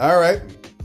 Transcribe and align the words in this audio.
All 0.00 0.18
right, 0.18 0.40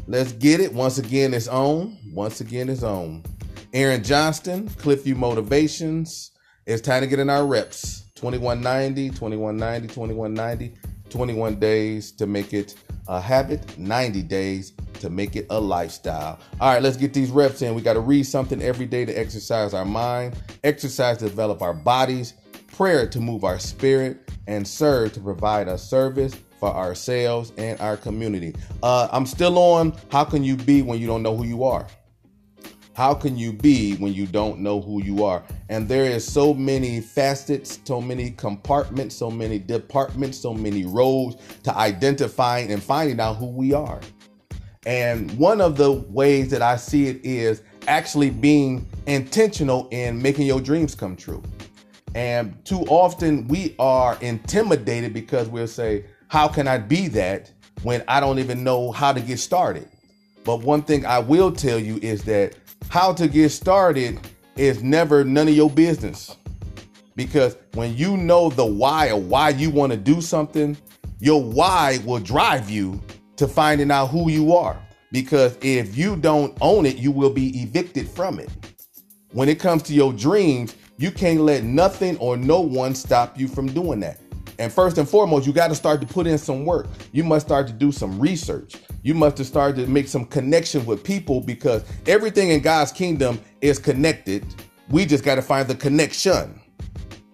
let's 0.08 0.34
get 0.34 0.60
it. 0.60 0.74
Once 0.74 0.98
again, 0.98 1.34
it's 1.34 1.48
on. 1.48 1.98
Once 2.12 2.42
again, 2.42 2.68
it's 2.68 2.84
on. 2.84 3.24
Aaron 3.72 4.04
Johnston, 4.04 4.68
Cliffview 4.68 5.16
Motivations. 5.16 6.32
It's 6.66 6.82
time 6.82 7.00
to 7.00 7.08
get 7.08 7.20
in 7.20 7.30
our 7.30 7.48
reps. 7.48 8.08
2190, 8.16 9.12
2190, 9.12 9.88
2190, 9.88 10.74
21 11.10 11.56
days 11.62 12.12
to 12.12 12.28
make 12.28 12.52
it 12.52 12.76
a 13.08 13.22
habit, 13.22 13.80
90 13.80 14.22
days 14.24 14.74
to 15.00 15.10
make 15.10 15.38
it 15.38 15.46
a 15.50 15.62
lifestyle. 15.62 16.38
All 16.60 16.74
right, 16.74 16.84
let's 16.84 16.98
get 16.98 17.14
these 17.14 17.32
reps 17.32 17.62
in. 17.62 17.74
We 17.74 17.82
got 17.82 17.94
to 17.94 18.02
read 18.02 18.26
something 18.26 18.62
every 18.62 18.86
day 18.86 19.06
to 19.06 19.14
exercise 19.14 19.74
our 19.74 19.86
mind, 19.86 20.36
exercise 20.66 21.20
to 21.20 21.30
develop 21.30 21.62
our 21.62 21.74
bodies, 21.74 22.34
prayer 22.68 23.08
to 23.08 23.22
move 23.22 23.46
our 23.46 23.60
spirit, 23.60 24.30
and 24.48 24.68
serve 24.68 25.14
to 25.14 25.22
provide 25.22 25.70
a 25.70 25.78
service 25.78 26.36
for 26.66 26.76
ourselves 26.76 27.54
and 27.58 27.80
our 27.80 27.96
community. 27.96 28.56
Uh, 28.82 29.08
I'm 29.12 29.28
still 29.28 29.60
on. 29.60 29.96
How 30.12 30.24
can 30.24 30.44
you 30.44 30.56
be 30.56 30.82
when 30.82 31.00
you 31.00 31.06
don't 31.06 31.22
know 31.22 31.38
who 31.38 31.46
you 31.46 31.64
are? 31.64 31.86
How 32.96 33.14
can 33.14 33.38
you 33.38 33.54
be 33.54 33.96
when 33.98 34.16
you 34.16 34.26
don't 34.26 34.62
know 34.62 34.82
who 34.82 35.04
you 35.04 35.24
are? 35.24 35.44
And 35.70 35.88
there 35.88 36.06
is 36.06 36.26
so 36.26 36.56
many 36.56 37.02
facets, 37.02 37.80
so 37.84 38.02
many 38.02 38.32
compartments, 38.32 39.14
so 39.14 39.30
many 39.30 39.60
departments, 39.60 40.40
so 40.40 40.56
many 40.56 40.86
roles 40.86 41.36
to 41.62 41.78
identifying 41.78 42.72
and 42.72 42.82
finding 42.82 43.20
out 43.20 43.36
who 43.36 43.48
we 43.48 43.74
are. 43.74 44.02
And 44.88 45.30
one 45.38 45.62
of 45.62 45.78
the 45.78 45.92
ways 45.92 46.50
that 46.50 46.64
I 46.64 46.78
see 46.78 47.08
it 47.10 47.24
is 47.24 47.62
actually 47.88 48.32
being 48.32 48.88
intentional 49.06 49.88
in 49.92 50.20
making 50.20 50.48
your 50.48 50.62
dreams 50.62 50.96
come 50.96 51.16
true. 51.16 51.44
And 52.16 52.64
too 52.66 52.82
often 52.88 53.48
we 53.50 53.76
are 53.78 54.18
intimidated 54.22 55.14
because 55.14 55.50
we'll 55.50 55.68
say, 55.68 56.06
How 56.28 56.48
can 56.48 56.68
I 56.68 56.78
be 56.78 57.08
that 57.10 57.52
when 57.84 58.04
I 58.08 58.20
don't 58.20 58.40
even 58.40 58.64
know 58.64 58.92
how 58.92 59.14
to 59.14 59.22
get 59.22 59.40
started? 59.40 59.88
But 60.44 60.62
one 60.62 60.82
thing 60.82 61.06
I 61.06 61.20
will 61.20 61.52
tell 61.52 61.80
you 61.80 61.98
is 62.02 62.24
that 62.24 62.56
how 62.90 63.14
to 63.14 63.28
get 63.28 63.50
started 63.50 64.20
is 64.56 64.84
never 64.84 65.24
none 65.24 65.48
of 65.48 65.56
your 65.56 65.70
business. 65.70 66.36
Because 67.16 67.58
when 67.74 67.96
you 67.96 68.18
know 68.18 68.50
the 68.50 68.66
why 68.66 69.10
or 69.10 69.20
why 69.20 69.50
you 69.50 69.70
want 69.70 69.92
to 69.92 69.98
do 69.98 70.22
something, 70.22 70.78
your 71.20 71.42
why 71.42 72.00
will 72.06 72.20
drive 72.20 72.70
you 72.70 73.02
to 73.38 73.48
finding 73.48 73.92
out 73.92 74.08
who 74.08 74.30
you 74.30 74.54
are. 74.54 74.82
Because 75.12 75.58
if 75.62 75.98
you 75.98 76.16
don't 76.16 76.58
own 76.62 76.86
it, 76.86 76.98
you 76.98 77.12
will 77.12 77.30
be 77.30 77.62
evicted 77.62 78.08
from 78.08 78.40
it. 78.40 78.50
When 79.32 79.50
it 79.50 79.60
comes 79.60 79.84
to 79.84 79.94
your 79.94 80.14
dreams, 80.14 80.76
you 80.98 81.12
can't 81.12 81.42
let 81.42 81.64
nothing 81.64 82.18
or 82.18 82.38
no 82.38 82.60
one 82.60 82.96
stop 82.96 83.40
you 83.40 83.48
from 83.48 83.68
doing 83.68 84.00
that. 84.02 84.20
And 84.60 84.72
first 84.72 84.98
and 84.98 85.08
foremost, 85.08 85.46
you 85.46 85.54
got 85.54 85.68
to 85.68 85.76
start 85.76 86.02
to 86.02 86.08
put 86.08 86.28
in 86.28 86.38
some 86.38 86.66
work. 86.66 86.88
You 87.12 87.24
must 87.24 87.46
start 87.46 87.68
to 87.68 87.74
do 87.74 87.92
some 87.92 88.20
research. 88.20 88.76
You 89.04 89.14
must 89.14 89.38
have 89.38 89.48
started 89.48 89.86
to 89.86 89.92
make 89.92 90.08
some 90.08 90.26
connection 90.26 90.86
with 90.86 91.04
people 91.04 91.42
because 91.42 91.84
everything 92.08 92.50
in 92.50 92.62
God's 92.62 92.92
kingdom 92.92 93.40
is 93.62 93.80
connected. 93.80 94.46
We 94.90 95.06
just 95.06 95.24
got 95.24 95.36
to 95.36 95.42
find 95.42 95.68
the 95.68 95.76
connection. 95.76 96.60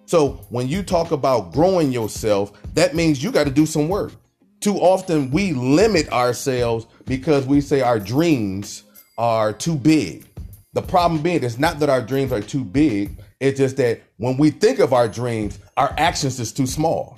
So 0.06 0.46
when 0.50 0.68
you 0.68 0.84
talk 0.84 1.12
about 1.12 1.54
growing 1.54 1.92
yourself, 1.92 2.52
that 2.74 2.96
means 2.96 3.24
you 3.24 3.32
got 3.32 3.46
to 3.46 3.52
do 3.52 3.66
some 3.66 3.88
work. 3.88 4.12
Too 4.60 4.76
often 4.76 5.32
we 5.32 5.54
limit 5.54 6.12
ourselves 6.12 6.86
because 7.06 7.46
we 7.46 7.62
say 7.62 7.82
our 7.82 8.00
dreams 8.00 8.84
are 9.18 9.54
too 9.54 9.76
big. 9.76 10.26
The 10.74 10.82
problem 10.82 11.22
being 11.22 11.44
is 11.44 11.58
not 11.60 11.80
that 11.80 11.90
our 11.90 12.02
dreams 12.02 12.32
are 12.32 12.42
too 12.42 12.64
big, 12.64 13.22
it's 13.42 13.58
just 13.58 13.76
that 13.78 14.02
when 14.18 14.38
we 14.38 14.52
think 14.52 14.78
of 14.80 14.94
our 14.94 15.08
dreams, 15.08 15.60
our 15.76 15.94
actions 15.98 16.40
is 16.40 16.54
too 16.54 16.68
small. 16.68 17.18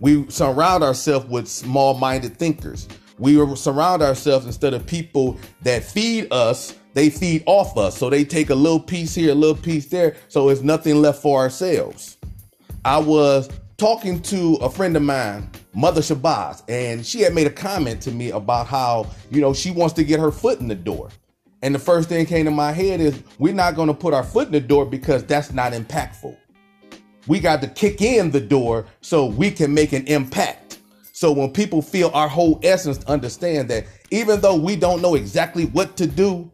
We 0.00 0.28
surround 0.30 0.82
ourselves 0.82 1.26
with 1.26 1.46
small-minded 1.46 2.38
thinkers. 2.38 2.88
We 3.18 3.34
surround 3.54 4.02
ourselves 4.02 4.46
instead 4.46 4.72
of 4.72 4.86
people 4.86 5.38
that 5.62 5.84
feed 5.84 6.32
us, 6.32 6.74
they 6.94 7.10
feed 7.10 7.44
off 7.46 7.76
us. 7.76 7.98
So 7.98 8.08
they 8.08 8.24
take 8.24 8.48
a 8.48 8.54
little 8.54 8.80
piece 8.80 9.14
here, 9.14 9.32
a 9.32 9.34
little 9.34 9.62
piece 9.62 9.86
there, 9.86 10.16
so 10.28 10.48
it's 10.48 10.62
nothing 10.62 11.02
left 11.02 11.20
for 11.20 11.38
ourselves. 11.38 12.16
I 12.84 12.96
was 12.96 13.50
talking 13.76 14.22
to 14.22 14.54
a 14.62 14.70
friend 14.70 14.96
of 14.96 15.02
mine, 15.02 15.50
Mother 15.74 16.00
Shabazz, 16.00 16.62
and 16.68 17.04
she 17.04 17.20
had 17.20 17.34
made 17.34 17.46
a 17.46 17.50
comment 17.50 18.00
to 18.02 18.10
me 18.10 18.30
about 18.30 18.66
how, 18.66 19.06
you 19.30 19.42
know, 19.42 19.52
she 19.52 19.70
wants 19.70 19.92
to 19.94 20.04
get 20.04 20.18
her 20.18 20.32
foot 20.32 20.60
in 20.60 20.68
the 20.68 20.74
door. 20.74 21.10
And 21.64 21.74
the 21.74 21.78
first 21.78 22.10
thing 22.10 22.26
came 22.26 22.44
to 22.44 22.50
my 22.50 22.72
head 22.72 23.00
is 23.00 23.22
we're 23.38 23.54
not 23.54 23.74
going 23.74 23.88
to 23.88 23.94
put 23.94 24.12
our 24.12 24.22
foot 24.22 24.48
in 24.48 24.52
the 24.52 24.60
door 24.60 24.84
because 24.84 25.24
that's 25.24 25.50
not 25.50 25.72
impactful. 25.72 26.36
We 27.26 27.40
got 27.40 27.62
to 27.62 27.68
kick 27.68 28.02
in 28.02 28.30
the 28.30 28.40
door 28.40 28.84
so 29.00 29.24
we 29.24 29.50
can 29.50 29.72
make 29.72 29.94
an 29.94 30.06
impact. 30.06 30.80
So 31.12 31.32
when 31.32 31.50
people 31.52 31.80
feel 31.80 32.10
our 32.12 32.28
whole 32.28 32.60
essence, 32.62 33.02
understand 33.06 33.70
that 33.70 33.86
even 34.10 34.42
though 34.42 34.56
we 34.56 34.76
don't 34.76 35.00
know 35.00 35.14
exactly 35.14 35.64
what 35.64 35.96
to 35.96 36.06
do, 36.06 36.52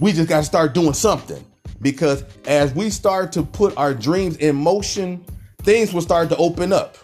we 0.00 0.12
just 0.12 0.28
got 0.28 0.40
to 0.40 0.44
start 0.44 0.74
doing 0.74 0.92
something. 0.92 1.42
Because 1.80 2.22
as 2.44 2.74
we 2.74 2.90
start 2.90 3.32
to 3.32 3.42
put 3.42 3.74
our 3.78 3.94
dreams 3.94 4.36
in 4.36 4.54
motion, 4.54 5.24
things 5.62 5.94
will 5.94 6.02
start 6.02 6.28
to 6.28 6.36
open 6.36 6.74
up. 6.74 6.98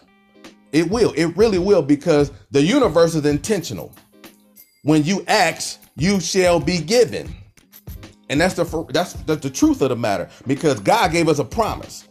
It 0.72 0.90
will. 0.90 1.14
It 1.14 1.34
really 1.34 1.58
will 1.58 1.80
because 1.80 2.30
the 2.50 2.60
universe 2.60 3.14
is 3.14 3.24
intentional. 3.24 3.94
When 4.82 5.02
you 5.02 5.24
ask, 5.28 5.80
you 5.98 6.20
shall 6.20 6.60
be 6.60 6.78
given. 6.78 7.34
And 8.30 8.40
that's 8.40 8.54
the 8.54 8.86
that's, 8.90 9.14
that's 9.14 9.42
the 9.42 9.50
truth 9.50 9.82
of 9.82 9.88
the 9.88 9.96
matter 9.96 10.28
because 10.46 10.80
God 10.80 11.12
gave 11.12 11.28
us 11.28 11.38
a 11.38 11.44
promise. 11.44 12.08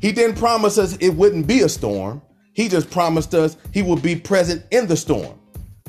He 0.00 0.12
didn't 0.12 0.36
promise 0.36 0.78
us 0.78 0.96
it 0.96 1.10
wouldn't 1.10 1.46
be 1.46 1.60
a 1.60 1.68
storm. 1.68 2.20
He 2.52 2.68
just 2.68 2.90
promised 2.90 3.34
us 3.34 3.56
he 3.72 3.82
would 3.82 4.02
be 4.02 4.16
present 4.16 4.64
in 4.70 4.86
the 4.86 4.96
storm. 4.96 5.38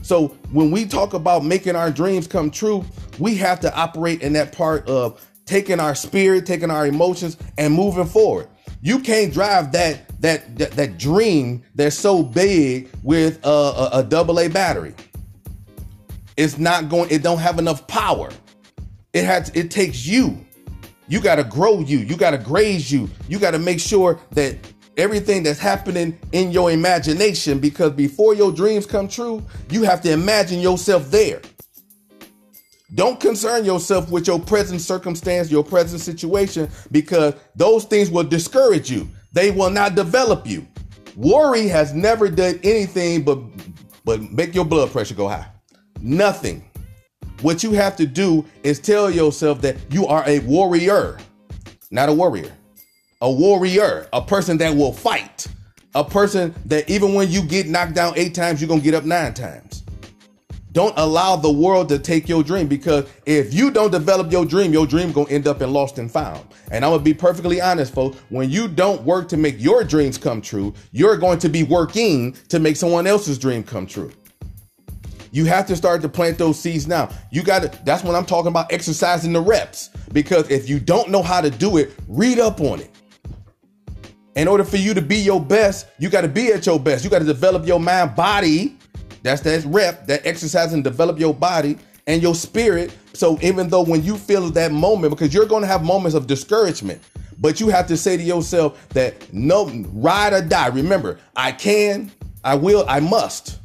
So 0.02 0.30
when 0.52 0.72
we 0.72 0.86
talk 0.86 1.14
about 1.14 1.44
making 1.44 1.76
our 1.76 1.92
dreams 1.92 2.28
come 2.28 2.52
true, 2.52 2.86
we 3.20 3.36
have 3.36 3.60
to 3.62 3.76
operate 3.76 4.22
in 4.22 4.34
that 4.34 4.52
part 4.52 4.88
of 4.88 5.26
taking 5.46 5.80
our 5.80 5.96
spirit, 5.96 6.46
taking 6.46 6.70
our 6.70 6.86
emotions 6.86 7.38
and 7.58 7.74
moving 7.74 8.06
forward. 8.06 8.48
You 8.82 9.00
can't 9.00 9.34
drive 9.34 9.72
that 9.72 10.08
that 10.22 10.58
that, 10.58 10.72
that 10.72 10.98
dream 10.98 11.64
that's 11.76 11.98
so 11.98 12.22
big 12.22 12.90
with 13.02 13.44
a, 13.46 13.50
a, 13.50 13.90
a 13.94 14.04
double 14.04 14.40
A 14.40 14.50
battery. 14.50 14.94
It's 16.38 16.58
not 16.58 16.88
going, 16.88 17.10
it 17.10 17.24
don't 17.24 17.40
have 17.40 17.60
enough 17.60 17.88
power. 17.88 18.30
It 19.14 19.26
has 19.26 19.50
it 19.56 19.72
takes 19.72 20.06
you. 20.06 20.46
You 21.08 21.22
got 21.22 21.36
to 21.36 21.44
grow 21.44 21.80
you. 21.80 22.00
You 22.00 22.16
got 22.16 22.32
to 22.32 22.38
graze 22.38 22.92
you. 22.92 23.10
You 23.28 23.40
got 23.40 23.52
to 23.52 23.60
make 23.60 23.80
sure 23.80 24.20
that 24.32 24.58
everything 24.98 25.44
that's 25.44 25.60
happening 25.60 26.18
in 26.34 26.52
your 26.52 26.72
imagination 26.72 27.60
because 27.60 27.92
before 27.94 28.34
your 28.34 28.52
dreams 28.52 28.86
come 28.86 29.08
true, 29.08 29.44
you 29.70 29.84
have 29.84 30.02
to 30.02 30.12
imagine 30.12 30.60
yourself 30.60 31.10
there. 31.10 31.42
Don't 32.96 33.20
concern 33.20 33.66
yourself 33.66 34.10
with 34.12 34.28
your 34.28 34.40
present 34.40 34.80
circumstance, 34.82 35.52
your 35.52 35.64
present 35.64 36.02
situation, 36.02 36.70
because 36.92 37.34
those 37.56 37.84
things 37.84 38.10
will 38.10 38.24
discourage 38.24 38.90
you. 38.90 39.10
They 39.34 39.52
will 39.52 39.70
not 39.70 39.96
develop 39.96 40.48
you. 40.48 40.66
Worry 41.16 41.68
has 41.68 41.94
never 41.94 42.30
done 42.30 42.60
anything 42.64 43.24
but 43.24 43.40
but 44.06 44.22
make 44.32 44.56
your 44.56 44.64
blood 44.64 44.92
pressure 44.92 45.16
go 45.16 45.28
high. 45.28 45.48
Nothing. 46.02 46.64
What 47.42 47.64
you 47.64 47.72
have 47.74 47.96
to 47.98 48.06
do 48.06 48.46
is 48.64 48.80
tell 48.80 49.10
yourself 49.10 49.62
that 49.62 49.78
you 49.92 50.08
are 50.08 50.24
a 50.28 50.40
warrior, 50.40 51.18
not 51.92 52.10
a 52.10 52.14
warrior. 52.14 52.52
A 53.22 53.32
warrior, 53.32 54.08
a 54.14 54.22
person 54.22 54.58
that 54.60 54.76
will 54.76 54.94
fight, 54.94 55.48
a 55.96 56.04
person 56.04 56.54
that 56.66 56.88
even 56.88 57.16
when 57.16 57.32
you 57.32 57.42
get 57.42 57.68
knocked 57.68 57.96
down 57.96 58.14
eight 58.16 58.36
times, 58.36 58.62
you're 58.62 58.68
going 58.68 58.82
to 58.82 58.84
get 58.84 58.94
up 58.94 59.06
nine 59.06 59.34
times. 59.34 59.84
Don't 60.72 60.94
allow 60.98 61.36
the 61.36 61.52
world 61.52 61.90
to 61.90 61.98
take 61.98 62.30
your 62.30 62.44
dream 62.44 62.68
because 62.68 63.10
if 63.26 63.52
you 63.52 63.72
don't 63.72 63.90
develop 63.90 64.32
your 64.32 64.46
dream, 64.46 64.72
your 64.72 64.86
dream 64.86 65.12
to 65.14 65.26
end 65.26 65.48
up 65.48 65.64
in 65.64 65.74
lost 65.74 65.98
and 65.98 66.12
found. 66.12 66.46
And 66.70 66.86
I'm 66.86 66.94
to 66.94 67.00
be 67.00 67.16
perfectly 67.16 67.60
honest, 67.60 67.96
folks. 67.96 68.20
When 68.30 68.52
you 68.52 68.68
don't 68.68 69.02
work 69.02 69.28
to 69.30 69.38
make 69.38 69.56
your 69.58 69.84
dreams 69.84 70.20
come 70.20 70.40
true, 70.40 70.76
you're 70.92 71.18
going 71.18 71.40
to 71.40 71.50
be 71.50 71.64
working 71.64 72.34
to 72.50 72.60
make 72.60 72.76
someone 72.76 73.08
else's 73.08 73.40
dream 73.40 73.64
come 73.64 73.88
true. 73.88 74.12
You 75.32 75.46
have 75.46 75.66
to 75.68 75.76
start 75.76 76.02
to 76.02 76.10
plant 76.10 76.38
those 76.38 76.60
seeds 76.60 76.88
now. 76.88 77.10
You 77.32 77.44
got 77.44 77.64
to, 77.64 77.84
that's 77.84 78.04
when 78.04 78.16
I'm 78.16 78.26
talking 78.26 78.50
about 78.50 78.72
exercising 78.72 79.34
the 79.34 79.42
reps. 79.42 79.90
Because 80.14 80.50
if 80.50 80.70
you 80.70 80.80
don't 80.80 81.10
know 81.10 81.22
how 81.22 81.42
to 81.42 81.50
do 81.50 81.78
it, 81.78 81.94
read 82.08 82.40
up 82.40 82.62
on 82.62 82.80
it. 82.80 82.92
In 84.36 84.48
order 84.48 84.64
for 84.64 84.78
you 84.78 84.94
to 84.94 85.02
be 85.02 85.18
your 85.18 85.42
best, 85.42 85.88
you 85.98 86.10
got 86.10 86.22
to 86.22 86.28
be 86.28 86.52
at 86.52 86.66
your 86.66 86.80
best. 86.80 87.04
You 87.04 87.10
got 87.10 87.20
to 87.20 87.26
develop 87.26 87.66
your 87.66 87.80
mind, 87.80 88.16
body. 88.16 88.78
That's 89.24 89.42
that 89.42 89.66
rep, 89.66 90.06
that 90.08 90.26
exercise 90.26 90.74
and 90.74 90.84
develop 90.84 91.20
your 91.20 91.34
body 91.34 91.78
and 92.06 92.22
your 92.22 92.36
spirit. 92.36 92.96
So 93.14 93.38
even 93.42 93.68
though 93.68 93.84
when 93.84 94.04
you 94.04 94.16
feel 94.16 94.50
that 94.52 94.72
moment, 94.72 95.12
because 95.12 95.34
you're 95.34 95.48
going 95.48 95.62
to 95.62 95.68
have 95.68 95.84
moments 95.84 96.16
of 96.16 96.28
discouragement, 96.28 97.02
but 97.40 97.60
you 97.60 97.70
have 97.70 97.88
to 97.88 97.98
say 97.98 98.18
to 98.18 98.24
yourself 98.24 98.88
that 98.90 99.32
no, 99.34 99.68
ride 99.94 100.34
or 100.34 100.42
die. 100.42 100.68
Remember, 100.68 101.20
I 101.36 101.52
can, 101.52 102.12
I 102.44 102.56
will, 102.56 102.86
I 102.88 103.00
must. 103.00 103.60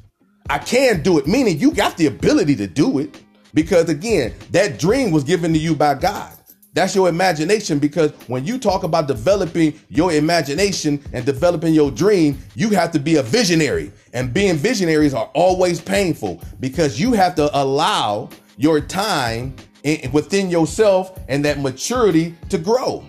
I 0.49 0.59
can 0.59 1.03
do 1.03 1.19
it, 1.19 1.27
meaning 1.27 1.59
you 1.59 1.73
got 1.73 1.97
the 1.97 2.07
ability 2.07 2.57
to 2.57 2.67
do 2.67 2.99
it. 2.99 3.23
Because 3.55 3.89
again, 3.89 4.35
that 4.51 4.79
dream 4.79 5.11
was 5.11 5.25
given 5.25 5.53
to 5.53 5.59
you 5.59 5.75
by 5.75 5.95
God. 5.95 6.33
That's 6.75 6.95
your 6.95 7.09
imagination 7.11 7.79
because 7.79 8.13
when 8.29 8.47
you 8.47 8.59
talk 8.59 8.83
about 8.83 9.07
developing 9.07 9.79
your 9.91 10.11
imagination 10.13 11.03
and 11.13 11.27
developing 11.27 11.75
your 11.75 11.91
dream, 11.91 12.39
you 12.55 12.71
have 12.71 12.91
to 12.93 12.99
be 12.99 13.17
a 13.17 13.23
visionary. 13.23 13.93
And 14.15 14.33
being 14.33 14.57
visionaries 14.57 15.13
are 15.13 15.31
always 15.35 15.83
painful 15.83 16.41
because 16.61 16.99
you 16.99 17.13
have 17.13 17.35
to 17.35 17.51
allow 17.61 18.31
your 18.57 18.81
time 18.81 19.55
in, 19.83 20.11
within 20.13 20.49
yourself 20.49 21.19
and 21.29 21.45
that 21.45 21.61
maturity 21.61 22.35
to 22.49 22.57
grow. 22.57 23.05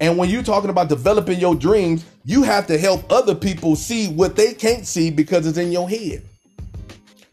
And 0.00 0.16
when 0.16 0.30
you're 0.30 0.42
talking 0.42 0.70
about 0.70 0.88
developing 0.88 1.38
your 1.38 1.54
dreams, 1.54 2.06
you 2.24 2.42
have 2.42 2.66
to 2.68 2.78
help 2.78 3.10
other 3.12 3.34
people 3.34 3.76
see 3.76 4.08
what 4.08 4.36
they 4.36 4.54
can't 4.54 4.86
see 4.86 5.10
because 5.10 5.46
it's 5.46 5.58
in 5.58 5.70
your 5.70 5.88
head. 5.88 6.24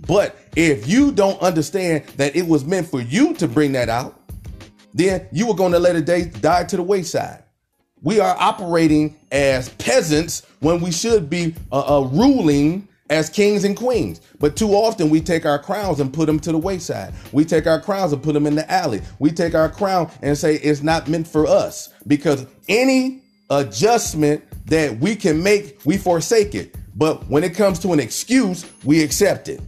But 0.07 0.35
if 0.55 0.87
you 0.87 1.11
don't 1.11 1.39
understand 1.41 2.05
that 2.17 2.35
it 2.35 2.45
was 2.45 2.65
meant 2.65 2.87
for 2.87 3.01
you 3.01 3.33
to 3.35 3.47
bring 3.47 3.71
that 3.73 3.87
out, 3.87 4.19
then 4.93 5.27
you 5.31 5.47
were 5.47 5.53
going 5.53 5.71
to 5.71 5.79
let 5.79 5.95
it 5.95 6.05
day 6.05 6.25
die 6.25 6.65
to 6.65 6.75
the 6.75 6.83
wayside. 6.83 7.43
We 8.01 8.19
are 8.19 8.35
operating 8.39 9.17
as 9.31 9.69
peasants 9.69 10.45
when 10.59 10.81
we 10.81 10.91
should 10.91 11.29
be 11.29 11.55
uh, 11.71 11.99
uh, 11.99 12.07
ruling 12.07 12.87
as 13.09 13.29
kings 13.29 13.63
and 13.63 13.77
queens. 13.77 14.21
But 14.39 14.55
too 14.55 14.69
often 14.69 15.09
we 15.09 15.21
take 15.21 15.45
our 15.45 15.59
crowns 15.59 15.99
and 15.99 16.11
put 16.11 16.25
them 16.25 16.39
to 16.39 16.51
the 16.51 16.57
wayside. 16.57 17.13
We 17.31 17.45
take 17.45 17.67
our 17.67 17.79
crowns 17.79 18.11
and 18.11 18.23
put 18.23 18.33
them 18.33 18.47
in 18.47 18.55
the 18.55 18.69
alley. 18.71 19.01
We 19.19 19.31
take 19.31 19.53
our 19.53 19.69
crown 19.69 20.09
and 20.21 20.37
say 20.37 20.55
it's 20.55 20.81
not 20.81 21.07
meant 21.07 21.27
for 21.27 21.45
us 21.45 21.93
because 22.07 22.47
any 22.67 23.21
adjustment 23.49 24.43
that 24.65 24.99
we 24.99 25.15
can 25.15 25.41
make, 25.41 25.79
we 25.85 25.97
forsake 25.97 26.55
it. 26.55 26.75
But 26.95 27.27
when 27.29 27.43
it 27.43 27.55
comes 27.55 27.79
to 27.79 27.93
an 27.93 27.99
excuse, 27.99 28.65
we 28.83 29.03
accept 29.03 29.49
it. 29.49 29.61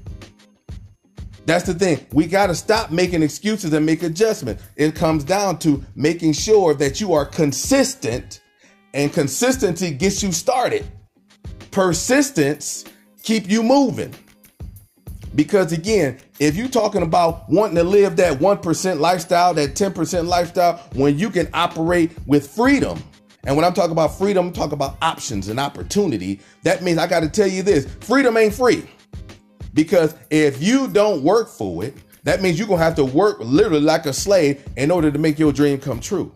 That's 1.46 1.66
the 1.66 1.74
thing. 1.74 2.06
We 2.14 2.26
got 2.26 2.48
to 2.48 2.56
stop 2.56 2.92
making 2.92 3.22
excuses 3.22 3.74
and 3.74 3.86
make 3.86 4.04
adjustments. 4.04 4.64
It 4.76 4.96
comes 4.96 5.24
down 5.24 5.60
to 5.60 5.84
making 5.96 6.34
sure 6.34 6.74
that 6.76 7.02
you 7.02 7.14
are 7.14 7.26
consistent, 7.26 8.42
and 8.94 9.12
consistency 9.12 9.92
gets 9.92 10.24
you 10.24 10.32
started. 10.32 10.86
Persistence 11.72 12.86
keep 13.24 13.50
you 13.50 13.64
moving. 13.64 14.14
Because 15.36 15.72
again, 15.72 16.20
if 16.40 16.56
you're 16.56 16.68
talking 16.68 17.02
about 17.02 17.50
wanting 17.50 17.76
to 17.76 17.84
live 17.84 18.16
that 18.18 18.40
1% 18.40 19.00
lifestyle, 19.00 19.54
that 19.56 19.74
10% 19.74 20.28
lifestyle, 20.28 20.78
when 20.94 21.18
you 21.18 21.30
can 21.30 21.50
operate 21.54 22.12
with 22.28 22.48
freedom, 22.48 23.02
and 23.46 23.56
when 23.56 23.66
I'm 23.66 23.74
talking 23.74 23.92
about 23.92 24.18
freedom, 24.18 24.48
I'm 24.48 24.54
talking 24.54 24.74
about 24.74 24.98
options 25.02 25.50
and 25.50 25.60
opportunity, 25.60 26.40
that 26.64 26.82
means 26.82 26.98
I 26.98 27.08
got 27.08 27.22
to 27.22 27.30
tell 27.30 27.48
you 27.48 27.62
this 27.62 27.86
freedom 28.02 28.38
ain't 28.38 28.54
free. 28.54 28.90
Because 29.74 30.16
if 30.30 30.62
you 30.62 30.88
don't 30.88 31.24
work 31.24 31.50
for 31.50 31.84
it, 31.84 31.96
that 32.24 32.42
means 32.42 32.58
you're 32.58 32.68
going 32.68 32.80
to 32.80 32.84
have 32.86 32.96
to 32.96 33.06
work 33.06 33.40
literally 33.40 33.82
like 33.82 34.06
a 34.06 34.14
slave 34.14 34.66
in 34.78 34.92
order 34.92 35.12
to 35.12 35.20
make 35.20 35.38
your 35.38 35.52
dream 35.52 35.78
come 35.78 36.00
true. 36.00 36.34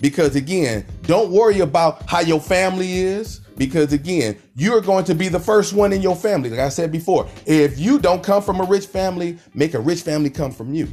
Because 0.00 0.34
again, 0.34 0.84
don't 1.02 1.30
worry 1.30 1.60
about 1.60 2.08
how 2.10 2.20
your 2.20 2.40
family 2.40 2.98
is. 2.98 3.40
Because 3.56 3.92
again, 3.92 4.36
you're 4.56 4.80
going 4.80 5.04
to 5.04 5.14
be 5.14 5.28
the 5.28 5.38
first 5.38 5.72
one 5.72 5.92
in 5.92 6.02
your 6.02 6.16
family. 6.16 6.50
Like 6.50 6.58
I 6.58 6.68
said 6.68 6.90
before, 6.90 7.28
if 7.46 7.78
you 7.78 8.00
don't 8.00 8.24
come 8.24 8.42
from 8.42 8.60
a 8.60 8.64
rich 8.64 8.86
family, 8.86 9.38
make 9.54 9.74
a 9.74 9.80
rich 9.80 10.02
family 10.02 10.30
come 10.30 10.50
from 10.50 10.74
you. 10.74 10.88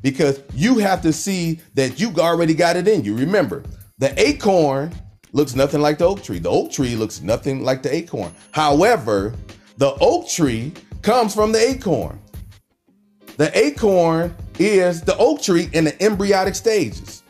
Because 0.00 0.40
you 0.54 0.78
have 0.78 1.02
to 1.02 1.12
see 1.12 1.60
that 1.74 2.00
you 2.00 2.14
already 2.16 2.54
got 2.54 2.76
it 2.76 2.88
in 2.88 3.04
you. 3.04 3.14
Remember, 3.14 3.62
the 3.98 4.12
acorn 4.20 4.92
looks 5.32 5.54
nothing 5.54 5.80
like 5.80 5.98
the 5.98 6.04
oak 6.04 6.22
tree. 6.22 6.38
The 6.38 6.50
oak 6.50 6.70
tree 6.70 6.96
looks 6.96 7.22
nothing 7.22 7.62
like 7.62 7.82
the 7.82 7.94
acorn. 7.94 8.32
However, 8.52 9.34
the 9.78 9.94
oak 10.00 10.28
tree 10.28 10.72
comes 11.02 11.34
from 11.34 11.52
the 11.52 11.70
acorn. 11.70 12.20
The 13.36 13.56
acorn 13.56 14.34
is 14.58 15.02
the 15.02 15.16
oak 15.18 15.42
tree 15.42 15.68
in 15.72 15.84
the 15.84 16.02
embryonic 16.02 16.54
stages. 16.54 17.22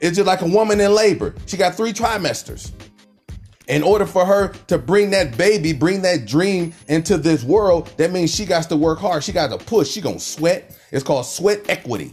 It's 0.00 0.16
just 0.16 0.26
like 0.26 0.42
a 0.42 0.46
woman 0.46 0.80
in 0.80 0.94
labor. 0.94 1.34
She 1.46 1.56
got 1.56 1.74
three 1.74 1.92
trimesters. 1.92 2.72
In 3.66 3.82
order 3.82 4.06
for 4.06 4.24
her 4.24 4.48
to 4.68 4.78
bring 4.78 5.10
that 5.10 5.36
baby, 5.36 5.74
bring 5.74 6.00
that 6.02 6.24
dream 6.24 6.72
into 6.88 7.18
this 7.18 7.44
world, 7.44 7.92
that 7.98 8.12
means 8.12 8.34
she 8.34 8.46
got 8.46 8.68
to 8.70 8.76
work 8.76 8.98
hard. 8.98 9.22
She 9.22 9.32
got 9.32 9.50
to 9.50 9.58
push. 9.58 9.90
She 9.90 10.00
gonna 10.00 10.18
sweat. 10.18 10.78
It's 10.90 11.04
called 11.04 11.26
sweat 11.26 11.68
equity. 11.68 12.10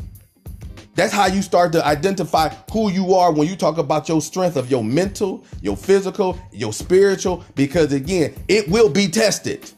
That's 0.95 1.13
how 1.13 1.27
you 1.27 1.41
start 1.41 1.73
to 1.73 1.85
identify 1.85 2.49
who 2.71 2.89
you 2.89 3.13
are 3.13 3.31
when 3.31 3.47
you 3.47 3.57
talk 3.57 3.77
about 3.77 4.07
your 4.07 4.21
strength 4.21 4.55
of 4.55 4.71
your 4.71 4.83
mental, 4.83 5.43
your 5.61 5.75
physical, 5.75 6.39
your 6.51 6.71
spiritual, 6.71 7.43
because 7.53 7.91
again, 7.91 8.33
it 8.47 8.67
will 8.69 8.89
be 8.89 9.09
tested. 9.09 9.69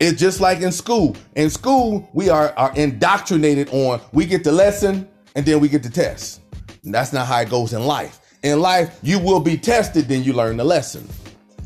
It's 0.00 0.20
just 0.20 0.40
like 0.40 0.60
in 0.60 0.72
school. 0.72 1.16
In 1.36 1.48
school, 1.48 2.10
we 2.12 2.28
are, 2.28 2.52
are 2.56 2.74
indoctrinated 2.74 3.68
on 3.70 4.00
we 4.12 4.26
get 4.26 4.42
the 4.42 4.50
lesson 4.52 5.08
and 5.36 5.46
then 5.46 5.60
we 5.60 5.68
get 5.68 5.84
the 5.84 5.90
test. 5.90 6.40
And 6.82 6.92
that's 6.92 7.12
not 7.12 7.28
how 7.28 7.40
it 7.40 7.48
goes 7.48 7.72
in 7.72 7.84
life. 7.84 8.20
In 8.42 8.60
life, 8.60 8.98
you 9.02 9.20
will 9.20 9.40
be 9.40 9.56
tested, 9.56 10.06
then 10.06 10.24
you 10.24 10.32
learn 10.32 10.56
the 10.56 10.64
lesson. 10.64 11.08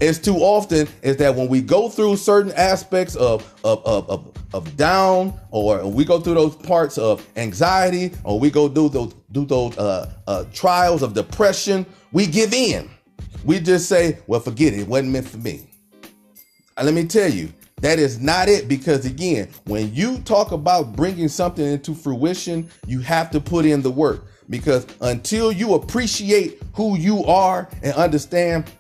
It's 0.01 0.19
too 0.19 0.37
often 0.37 0.87
is 1.03 1.17
that 1.17 1.35
when 1.35 1.49
we 1.49 1.61
go 1.61 1.89
through 1.89 2.17
certain 2.17 2.53
aspects 2.53 3.17
of 3.17 3.43
of, 3.65 3.85
of, 3.85 4.09
of, 4.09 4.33
of 4.55 4.77
down, 4.77 5.39
or 5.51 5.87
we 5.89 6.05
go 6.05 6.21
through 6.21 6.35
those 6.35 6.55
parts 6.55 6.99
of 6.99 7.27
anxiety, 7.37 8.13
or 8.23 8.39
we 8.39 8.51
go 8.51 8.69
do 8.69 8.89
those 8.89 9.15
do 9.33 9.45
those 9.45 9.77
uh, 9.77 10.13
uh, 10.27 10.45
trials 10.53 11.03
of 11.03 11.15
depression, 11.15 11.85
we 12.13 12.27
give 12.27 12.53
in. 12.55 12.89
We 13.45 13.59
just 13.59 13.89
say, 13.89 14.19
"Well, 14.27 14.41
forget 14.41 14.73
it. 14.73 14.81
It 14.81 14.89
wasn't 14.89 15.11
meant 15.11 15.29
for 15.29 15.39
me." 15.39 15.69
And 16.77 16.87
let 16.87 16.95
me 16.95 17.05
tell 17.05 17.29
you, 17.29 17.53
that 17.81 17.99
is 17.99 18.21
not 18.21 18.49
it 18.49 18.69
because 18.69 19.05
again, 19.05 19.49
when 19.65 19.93
you 19.93 20.19
talk 20.19 20.53
about 20.53 20.95
bringing 20.95 21.29
something 21.29 21.65
into 21.65 21.93
fruition, 21.93 22.71
you 22.87 23.01
have 23.01 23.33
to 23.33 23.41
put 23.41 23.65
in 23.65 23.83
the 23.83 23.91
work 23.91 24.27
because 24.49 24.87
until 25.01 25.53
you 25.53 25.75
appreciate 25.75 26.63
who 26.73 26.97
you 26.97 27.25
are 27.25 27.69
and 27.83 27.95
understand 27.95 28.71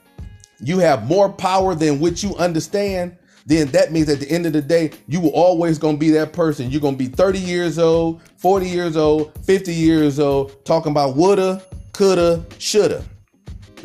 you 0.60 0.78
have 0.78 1.06
more 1.06 1.28
power 1.28 1.74
than 1.74 2.00
what 2.00 2.22
you 2.22 2.34
understand, 2.36 3.16
then 3.46 3.68
that 3.68 3.92
means 3.92 4.08
at 4.08 4.20
the 4.20 4.30
end 4.30 4.44
of 4.44 4.52
the 4.52 4.60
day, 4.60 4.90
you 5.06 5.20
will 5.20 5.30
always 5.30 5.78
gonna 5.78 5.96
be 5.96 6.10
that 6.10 6.32
person. 6.32 6.70
You're 6.70 6.80
gonna 6.80 6.96
be 6.96 7.06
30 7.06 7.38
years 7.38 7.78
old, 7.78 8.20
40 8.36 8.68
years 8.68 8.96
old, 8.96 9.32
50 9.44 9.72
years 9.72 10.20
old, 10.20 10.64
talking 10.64 10.92
about 10.92 11.16
woulda, 11.16 11.62
coulda, 11.92 12.44
shoulda. 12.58 13.02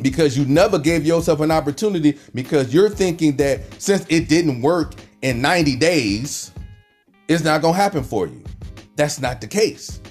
Because 0.01 0.37
you 0.37 0.45
never 0.45 0.79
gave 0.79 1.05
yourself 1.05 1.39
an 1.39 1.51
opportunity 1.51 2.17
because 2.33 2.73
you're 2.73 2.89
thinking 2.89 3.37
that 3.37 3.61
since 3.81 4.05
it 4.09 4.27
didn't 4.27 4.61
work 4.61 4.95
in 5.21 5.41
90 5.41 5.75
days, 5.77 6.51
it's 7.29 7.43
not 7.43 7.61
gonna 7.61 7.77
happen 7.77 8.03
for 8.03 8.27
you. 8.27 8.43
That's 8.95 9.21
not 9.21 9.39
the 9.39 9.47
case. 9.47 10.01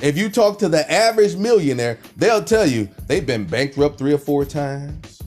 If 0.00 0.16
you 0.16 0.30
talk 0.30 0.58
to 0.60 0.68
the 0.68 0.90
average 0.90 1.36
millionaire, 1.36 1.98
they'll 2.16 2.44
tell 2.44 2.66
you 2.66 2.88
they've 3.06 3.26
been 3.26 3.44
bankrupt 3.44 3.98
three 3.98 4.14
or 4.14 4.18
four 4.18 4.44
times. 4.44 5.19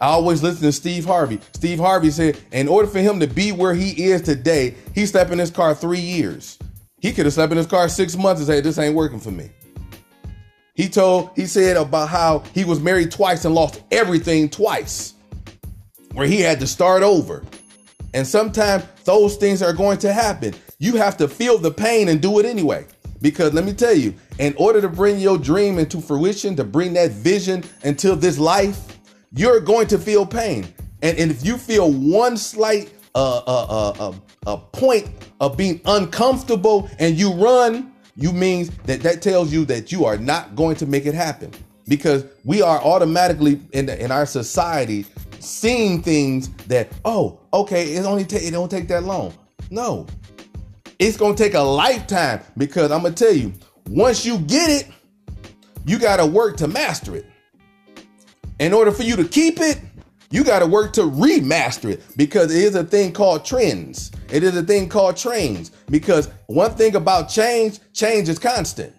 I 0.00 0.06
always 0.06 0.42
listen 0.42 0.62
to 0.62 0.72
Steve 0.72 1.04
Harvey. 1.04 1.40
Steve 1.54 1.80
Harvey 1.80 2.10
said, 2.10 2.38
in 2.52 2.68
order 2.68 2.86
for 2.86 3.00
him 3.00 3.18
to 3.18 3.26
be 3.26 3.50
where 3.50 3.74
he 3.74 4.04
is 4.04 4.22
today, 4.22 4.76
he 4.94 5.06
slept 5.06 5.32
in 5.32 5.38
his 5.38 5.50
car 5.50 5.74
three 5.74 5.98
years. 5.98 6.58
He 7.00 7.12
could 7.12 7.26
have 7.26 7.34
slept 7.34 7.50
in 7.52 7.58
his 7.58 7.66
car 7.66 7.88
six 7.88 8.16
months 8.16 8.40
and 8.40 8.46
said, 8.46 8.64
This 8.64 8.78
ain't 8.78 8.94
working 8.94 9.20
for 9.20 9.30
me. 9.30 9.50
He 10.74 10.88
told, 10.88 11.30
he 11.34 11.46
said 11.46 11.76
about 11.76 12.08
how 12.08 12.44
he 12.54 12.64
was 12.64 12.80
married 12.80 13.10
twice 13.10 13.44
and 13.44 13.54
lost 13.54 13.82
everything 13.90 14.48
twice, 14.48 15.14
where 16.12 16.26
he 16.26 16.40
had 16.40 16.60
to 16.60 16.66
start 16.66 17.02
over. 17.02 17.44
And 18.14 18.26
sometimes 18.26 18.84
those 19.04 19.36
things 19.36 19.62
are 19.62 19.72
going 19.72 19.98
to 19.98 20.12
happen. 20.12 20.54
You 20.78 20.96
have 20.96 21.16
to 21.18 21.28
feel 21.28 21.58
the 21.58 21.70
pain 21.70 22.08
and 22.08 22.20
do 22.20 22.38
it 22.38 22.46
anyway. 22.46 22.86
Because 23.20 23.52
let 23.52 23.64
me 23.64 23.72
tell 23.72 23.94
you, 23.94 24.14
in 24.38 24.54
order 24.56 24.80
to 24.80 24.88
bring 24.88 25.18
your 25.18 25.38
dream 25.38 25.78
into 25.78 26.00
fruition, 26.00 26.54
to 26.54 26.64
bring 26.64 26.92
that 26.92 27.10
vision 27.10 27.64
into 27.82 28.14
this 28.14 28.38
life, 28.38 28.97
you're 29.32 29.60
going 29.60 29.86
to 29.88 29.98
feel 29.98 30.26
pain. 30.26 30.72
And, 31.02 31.18
and 31.18 31.30
if 31.30 31.44
you 31.44 31.56
feel 31.56 31.92
one 31.92 32.36
slight 32.36 32.92
uh, 33.14 33.38
uh, 33.38 33.66
uh, 33.68 34.10
uh, 34.10 34.14
a 34.46 34.56
point 34.56 35.10
of 35.40 35.56
being 35.56 35.80
uncomfortable 35.84 36.90
and 36.98 37.16
you 37.18 37.32
run, 37.32 37.92
you 38.16 38.32
means 38.32 38.70
that 38.84 39.00
that 39.02 39.22
tells 39.22 39.52
you 39.52 39.64
that 39.66 39.92
you 39.92 40.04
are 40.04 40.16
not 40.16 40.56
going 40.56 40.76
to 40.76 40.86
make 40.86 41.06
it 41.06 41.14
happen 41.14 41.50
because 41.86 42.24
we 42.44 42.62
are 42.62 42.78
automatically 42.82 43.60
in 43.72 43.86
the, 43.86 44.02
in 44.02 44.10
our 44.10 44.26
society 44.26 45.06
seeing 45.40 46.02
things 46.02 46.48
that 46.66 46.88
oh 47.04 47.38
okay 47.52 47.94
it 47.94 48.04
only 48.04 48.24
take 48.24 48.42
it 48.42 48.50
don't 48.50 48.70
take 48.70 48.88
that 48.88 49.04
long. 49.04 49.32
No, 49.70 50.06
it's 50.98 51.16
gonna 51.16 51.36
take 51.36 51.54
a 51.54 51.60
lifetime 51.60 52.40
because 52.56 52.90
I'm 52.90 53.02
gonna 53.02 53.14
tell 53.14 53.32
you, 53.32 53.52
once 53.88 54.26
you 54.26 54.38
get 54.38 54.68
it, 54.70 54.88
you 55.86 55.98
gotta 55.98 56.26
work 56.26 56.56
to 56.58 56.68
master 56.68 57.14
it. 57.16 57.26
In 58.58 58.72
order 58.72 58.90
for 58.90 59.04
you 59.04 59.16
to 59.16 59.24
keep 59.24 59.60
it, 59.60 59.80
you 60.30 60.44
gotta 60.44 60.66
work 60.66 60.92
to 60.94 61.02
remaster 61.02 61.90
it 61.90 62.02
because 62.16 62.54
it 62.54 62.62
is 62.62 62.74
a 62.74 62.84
thing 62.84 63.12
called 63.12 63.44
trends. 63.44 64.10
It 64.30 64.42
is 64.42 64.56
a 64.56 64.62
thing 64.62 64.88
called 64.88 65.16
trains. 65.16 65.70
Because 65.90 66.28
one 66.46 66.74
thing 66.74 66.96
about 66.96 67.28
change, 67.28 67.78
change 67.92 68.28
is 68.28 68.38
constant. 68.38 68.94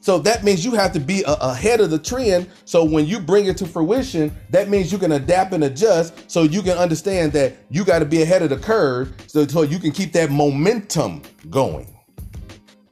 So 0.00 0.18
that 0.20 0.44
means 0.44 0.64
you 0.64 0.72
have 0.72 0.92
to 0.92 1.00
be 1.00 1.22
a- 1.24 1.32
ahead 1.34 1.80
of 1.80 1.90
the 1.90 1.98
trend. 1.98 2.48
So 2.64 2.82
when 2.84 3.06
you 3.06 3.20
bring 3.20 3.46
it 3.46 3.58
to 3.58 3.66
fruition, 3.66 4.34
that 4.48 4.70
means 4.70 4.90
you 4.90 4.96
can 4.96 5.12
adapt 5.12 5.52
and 5.52 5.64
adjust 5.64 6.14
so 6.30 6.44
you 6.44 6.62
can 6.62 6.78
understand 6.78 7.32
that 7.32 7.56
you 7.68 7.84
got 7.84 7.98
to 7.98 8.06
be 8.06 8.22
ahead 8.22 8.42
of 8.42 8.48
the 8.48 8.56
curve 8.56 9.12
so, 9.26 9.46
so 9.46 9.62
you 9.62 9.78
can 9.78 9.92
keep 9.92 10.12
that 10.14 10.30
momentum 10.30 11.20
going. 11.50 11.94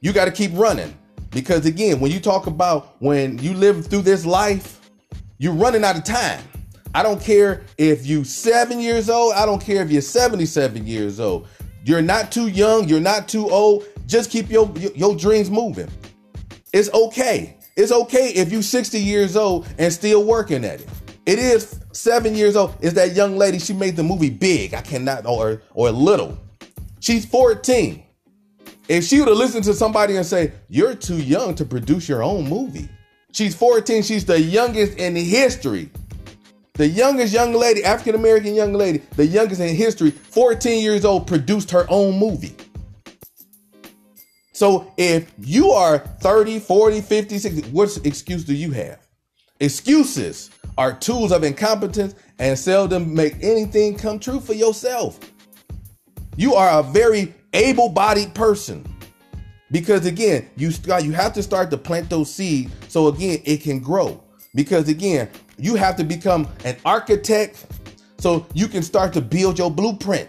You 0.01 0.13
got 0.13 0.25
to 0.25 0.31
keep 0.31 0.51
running. 0.53 0.95
Because 1.31 1.65
again, 1.65 1.99
when 1.99 2.11
you 2.11 2.19
talk 2.19 2.47
about 2.47 2.95
when 2.99 3.37
you 3.39 3.53
live 3.53 3.87
through 3.87 4.01
this 4.03 4.25
life, 4.25 4.78
you're 5.39 5.53
running 5.53 5.83
out 5.85 5.97
of 5.97 6.03
time. 6.03 6.43
I 6.93 7.01
don't 7.01 7.21
care 7.21 7.63
if 7.77 8.05
you 8.05 8.23
seven 8.23 8.79
years 8.79 9.09
old. 9.09 9.33
I 9.33 9.45
don't 9.45 9.61
care 9.61 9.81
if 9.81 9.89
you're 9.89 10.01
77 10.01 10.85
years 10.85 11.19
old. 11.19 11.47
You're 11.85 12.01
not 12.01 12.31
too 12.31 12.49
young. 12.49 12.87
You're 12.89 12.99
not 12.99 13.27
too 13.29 13.49
old. 13.49 13.85
Just 14.05 14.31
keep 14.31 14.49
your, 14.49 14.71
your, 14.95 15.15
dreams 15.15 15.49
moving. 15.49 15.89
It's 16.73 16.91
okay. 16.93 17.57
It's 17.77 17.91
okay 17.91 18.29
if 18.29 18.51
you're 18.51 18.61
60 18.61 18.99
years 18.99 19.37
old 19.37 19.67
and 19.77 19.93
still 19.93 20.25
working 20.25 20.65
at 20.65 20.81
it. 20.81 20.89
It 21.25 21.39
is 21.39 21.79
seven 21.93 22.35
years 22.35 22.55
old. 22.55 22.75
Is 22.81 22.95
that 22.95 23.15
young 23.15 23.37
lady? 23.37 23.59
She 23.59 23.73
made 23.73 23.95
the 23.95 24.03
movie 24.03 24.29
big. 24.29 24.73
I 24.73 24.81
cannot, 24.81 25.25
or 25.25 25.61
or 25.73 25.91
little. 25.91 26.37
She's 26.99 27.25
14. 27.25 28.03
If 28.87 29.03
she 29.03 29.19
would 29.19 29.27
have 29.27 29.37
listened 29.37 29.63
to 29.65 29.75
somebody 29.75 30.17
and 30.17 30.25
say, 30.25 30.53
"You're 30.69 30.95
too 30.95 31.21
young 31.21 31.53
to 31.55 31.65
produce 31.65 32.09
your 32.09 32.23
own 32.23 32.49
movie," 32.49 32.89
she's 33.31 33.55
14. 33.55 34.03
She's 34.03 34.25
the 34.25 34.39
youngest 34.39 34.97
in 34.97 35.15
history. 35.15 35.89
The 36.73 36.87
youngest 36.87 37.33
young 37.33 37.53
lady, 37.53 37.83
African 37.83 38.15
American 38.15 38.55
young 38.55 38.73
lady, 38.73 38.99
the 39.17 39.25
youngest 39.25 39.59
in 39.59 39.75
history, 39.75 40.11
14 40.11 40.81
years 40.81 41.03
old, 41.03 41.27
produced 41.27 41.71
her 41.71 41.85
own 41.89 42.17
movie. 42.17 42.55
So 44.53 44.91
if 44.97 45.31
you 45.39 45.71
are 45.71 45.99
30, 45.99 46.59
40, 46.59 47.01
50, 47.01 47.37
60, 47.37 47.71
what 47.71 47.99
excuse 48.05 48.43
do 48.43 48.53
you 48.53 48.71
have? 48.71 48.99
Excuses 49.59 50.51
are 50.77 50.93
tools 50.93 51.33
of 51.33 51.43
incompetence 51.43 52.15
and 52.39 52.57
seldom 52.57 53.13
make 53.13 53.35
anything 53.41 53.97
come 53.97 54.19
true 54.19 54.39
for 54.39 54.53
yourself. 54.53 55.19
You 56.37 56.55
are 56.55 56.79
a 56.79 56.83
very 56.83 57.33
able-bodied 57.53 58.33
person. 58.33 58.85
Because 59.71 60.05
again, 60.05 60.49
you 60.55 60.71
start, 60.71 61.03
you 61.03 61.11
have 61.11 61.33
to 61.33 61.43
start 61.43 61.69
to 61.71 61.77
plant 61.77 62.09
those 62.09 62.33
seeds 62.33 62.71
so 62.87 63.07
again 63.07 63.39
it 63.45 63.61
can 63.61 63.79
grow. 63.79 64.23
Because 64.55 64.89
again, 64.89 65.29
you 65.57 65.75
have 65.75 65.95
to 65.97 66.03
become 66.03 66.47
an 66.65 66.77
architect 66.85 67.65
so 68.17 68.45
you 68.53 68.67
can 68.67 68.81
start 68.81 69.13
to 69.13 69.21
build 69.21 69.57
your 69.59 69.69
blueprint. 69.69 70.27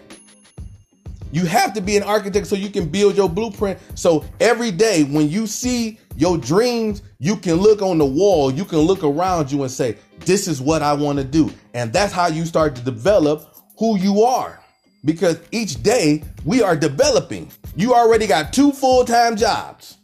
You 1.33 1.47
have 1.47 1.73
to 1.75 1.81
be 1.81 1.97
an 1.97 2.03
architect 2.03 2.49
so 2.49 2.57
you 2.57 2.71
can 2.71 2.89
build 2.89 3.17
your 3.17 3.29
blueprint. 3.29 3.79
So 3.95 4.25
every 4.41 4.73
day 4.73 5.05
when 5.05 5.29
you 5.29 5.47
see 5.47 5.99
your 6.17 6.37
dreams, 6.37 7.03
you 7.19 7.37
can 7.37 7.55
look 7.55 7.83
on 7.83 7.99
the 7.99 8.05
wall, 8.05 8.51
you 8.51 8.65
can 8.65 8.79
look 8.79 9.05
around 9.05 9.51
you 9.51 9.63
and 9.63 9.71
say, 9.71 9.97
This 10.21 10.49
is 10.49 10.61
what 10.61 10.83
I 10.83 10.93
want 10.93 11.19
to 11.19 11.25
do. 11.25 11.53
And 11.73 11.93
that's 11.93 12.13
how 12.13 12.27
you 12.27 12.45
start 12.45 12.75
to 12.77 12.83
develop 12.83 13.57
who 13.79 13.97
you 13.97 14.23
are. 14.23 14.61
Because 15.05 15.41
each 15.51 15.83
day 15.83 16.23
we 16.45 16.63
are 16.63 16.77
developing. 16.77 17.51
You 17.75 17.95
already 17.95 18.27
got 18.27 18.53
two 18.53 18.73
full 18.73 19.05
time 19.05 19.37
jobs. 19.37 19.99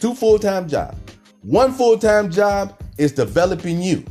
Two 0.00 0.14
full 0.14 0.38
time 0.38 0.68
jobs. 0.68 0.96
One 1.42 1.72
full 1.72 1.98
time 1.98 2.30
job 2.30 2.80
is 2.96 3.12
developing 3.12 3.82
you. 3.82 4.04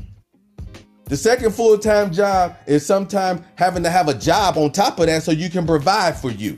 The 1.05 1.17
second 1.17 1.53
full 1.53 1.77
time 1.77 2.11
job 2.11 2.57
is 2.65 2.85
sometimes 2.85 3.41
having 3.55 3.83
to 3.83 3.89
have 3.89 4.09
a 4.09 4.13
job 4.13 4.57
on 4.57 4.71
top 4.71 4.99
of 4.99 5.05
that 5.05 5.23
so 5.23 5.31
you 5.31 5.49
can 5.49 5.65
provide 5.65 6.17
for 6.17 6.31
you. 6.31 6.57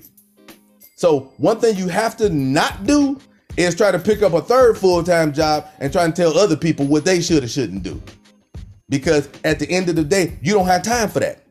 So, 0.95 1.31
one 1.37 1.59
thing 1.59 1.77
you 1.77 1.87
have 1.87 2.17
to 2.17 2.29
not 2.29 2.85
do 2.85 3.19
is 3.57 3.75
try 3.75 3.91
to 3.91 3.99
pick 3.99 4.21
up 4.21 4.33
a 4.33 4.41
third 4.41 4.77
full 4.77 5.03
time 5.03 5.33
job 5.33 5.67
and 5.79 5.93
try 5.93 6.03
and 6.03 6.15
tell 6.15 6.37
other 6.37 6.57
people 6.57 6.87
what 6.87 7.05
they 7.05 7.21
should 7.21 7.43
or 7.43 7.47
shouldn't 7.47 7.83
do. 7.83 8.01
Because 8.89 9.29
at 9.43 9.59
the 9.59 9.69
end 9.69 9.87
of 9.87 9.95
the 9.95 10.03
day, 10.03 10.37
you 10.41 10.53
don't 10.53 10.65
have 10.65 10.81
time 10.81 11.09
for 11.09 11.19
that. 11.19 11.43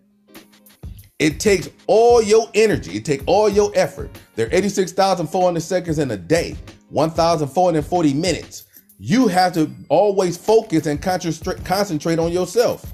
It 1.19 1.41
takes 1.41 1.69
all 1.87 2.23
your 2.23 2.49
energy, 2.55 2.97
it 2.97 3.05
takes 3.05 3.25
all 3.27 3.49
your 3.49 3.73
effort. 3.75 4.11
There 4.37 4.47
are 4.47 4.53
86,400 4.53 5.61
seconds 5.61 5.99
in 5.99 6.11
a 6.13 6.17
day, 6.17 6.57
1,440 6.91 8.15
minutes 8.15 8.69
you 8.99 9.29
have 9.29 9.53
to 9.55 9.71
always 9.89 10.37
focus 10.37 10.87
and 10.87 11.01
concentrate 11.01 12.19
on 12.19 12.33
yourself. 12.33 12.93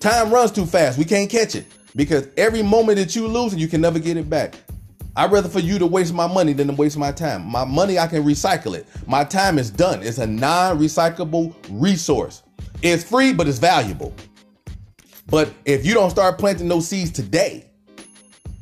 Time 0.00 0.30
runs 0.30 0.50
too 0.50 0.66
fast. 0.66 0.98
We 0.98 1.04
can't 1.04 1.30
catch 1.30 1.54
it 1.54 1.66
because 1.94 2.28
every 2.36 2.62
moment 2.62 2.98
that 2.98 3.14
you 3.14 3.26
lose, 3.28 3.54
you 3.54 3.68
can 3.68 3.80
never 3.80 3.98
get 3.98 4.16
it 4.16 4.28
back. 4.28 4.54
I'd 5.16 5.32
rather 5.32 5.48
for 5.48 5.60
you 5.60 5.78
to 5.78 5.86
waste 5.86 6.14
my 6.14 6.26
money 6.26 6.52
than 6.52 6.68
to 6.68 6.72
waste 6.74 6.96
my 6.96 7.10
time. 7.10 7.44
My 7.44 7.64
money, 7.64 7.98
I 7.98 8.06
can 8.06 8.22
recycle 8.22 8.74
it. 8.74 8.86
My 9.06 9.24
time 9.24 9.58
is 9.58 9.70
done. 9.70 10.02
It's 10.02 10.18
a 10.18 10.26
non 10.26 10.78
recyclable 10.78 11.54
resource. 11.70 12.42
It's 12.82 13.02
free, 13.02 13.32
but 13.32 13.48
it's 13.48 13.58
valuable. 13.58 14.14
But 15.28 15.52
if 15.64 15.84
you 15.84 15.94
don't 15.94 16.10
start 16.10 16.38
planting 16.38 16.68
those 16.68 16.88
seeds 16.88 17.10
today, 17.10 17.66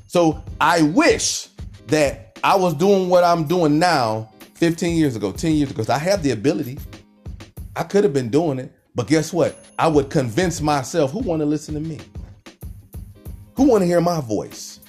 so 0.06 0.42
I 0.61 0.82
wish 0.82 1.49
that 1.87 2.38
I 2.42 2.56
was 2.56 2.75
doing 2.75 3.08
what 3.08 3.25
I'm 3.25 3.44
doing 3.44 3.78
now 3.78 4.30
15 4.54 4.96
years 4.96 5.16
ago, 5.16 5.32
10 5.32 5.52
years 5.52 5.70
ago. 5.70 5.76
Because 5.76 5.90
I 5.90 5.99
have 5.99 6.23
the 6.23 6.32
ability. 6.32 6.78
I 7.76 7.82
could 7.82 8.04
have 8.04 8.12
been 8.12 8.30
doing 8.30 8.58
it, 8.58 8.73
but 8.94 9.06
guess 9.06 9.32
what? 9.32 9.64
I 9.78 9.87
would 9.88 10.11
convince 10.11 10.61
myself 10.61 11.12
who 11.12 11.20
want 11.20 11.40
to 11.40 11.46
listen 11.46 11.75
to 11.75 11.80
me? 11.80 12.00
Who 13.56 13.64
want 13.64 13.82
to 13.82 13.87
hear 13.87 14.00
my 14.00 14.20
voice? 14.20 14.80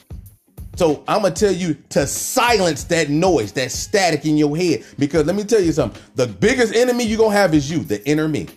So 0.75 1.03
I'm 1.07 1.23
gonna 1.23 1.33
tell 1.33 1.51
you 1.51 1.73
to 1.89 2.05
silence 2.07 2.83
that 2.85 3.09
noise, 3.09 3.51
that 3.53 3.71
static 3.71 4.25
in 4.25 4.37
your 4.37 4.55
head. 4.55 4.85
Because 4.97 5.25
let 5.25 5.35
me 5.35 5.43
tell 5.43 5.61
you 5.61 5.71
something: 5.71 6.01
the 6.15 6.27
biggest 6.27 6.75
enemy 6.75 7.03
you're 7.03 7.17
gonna 7.17 7.35
have 7.35 7.53
is 7.53 7.69
you, 7.69 7.79
the 7.79 8.07
inner 8.07 8.27
me. 8.27 8.47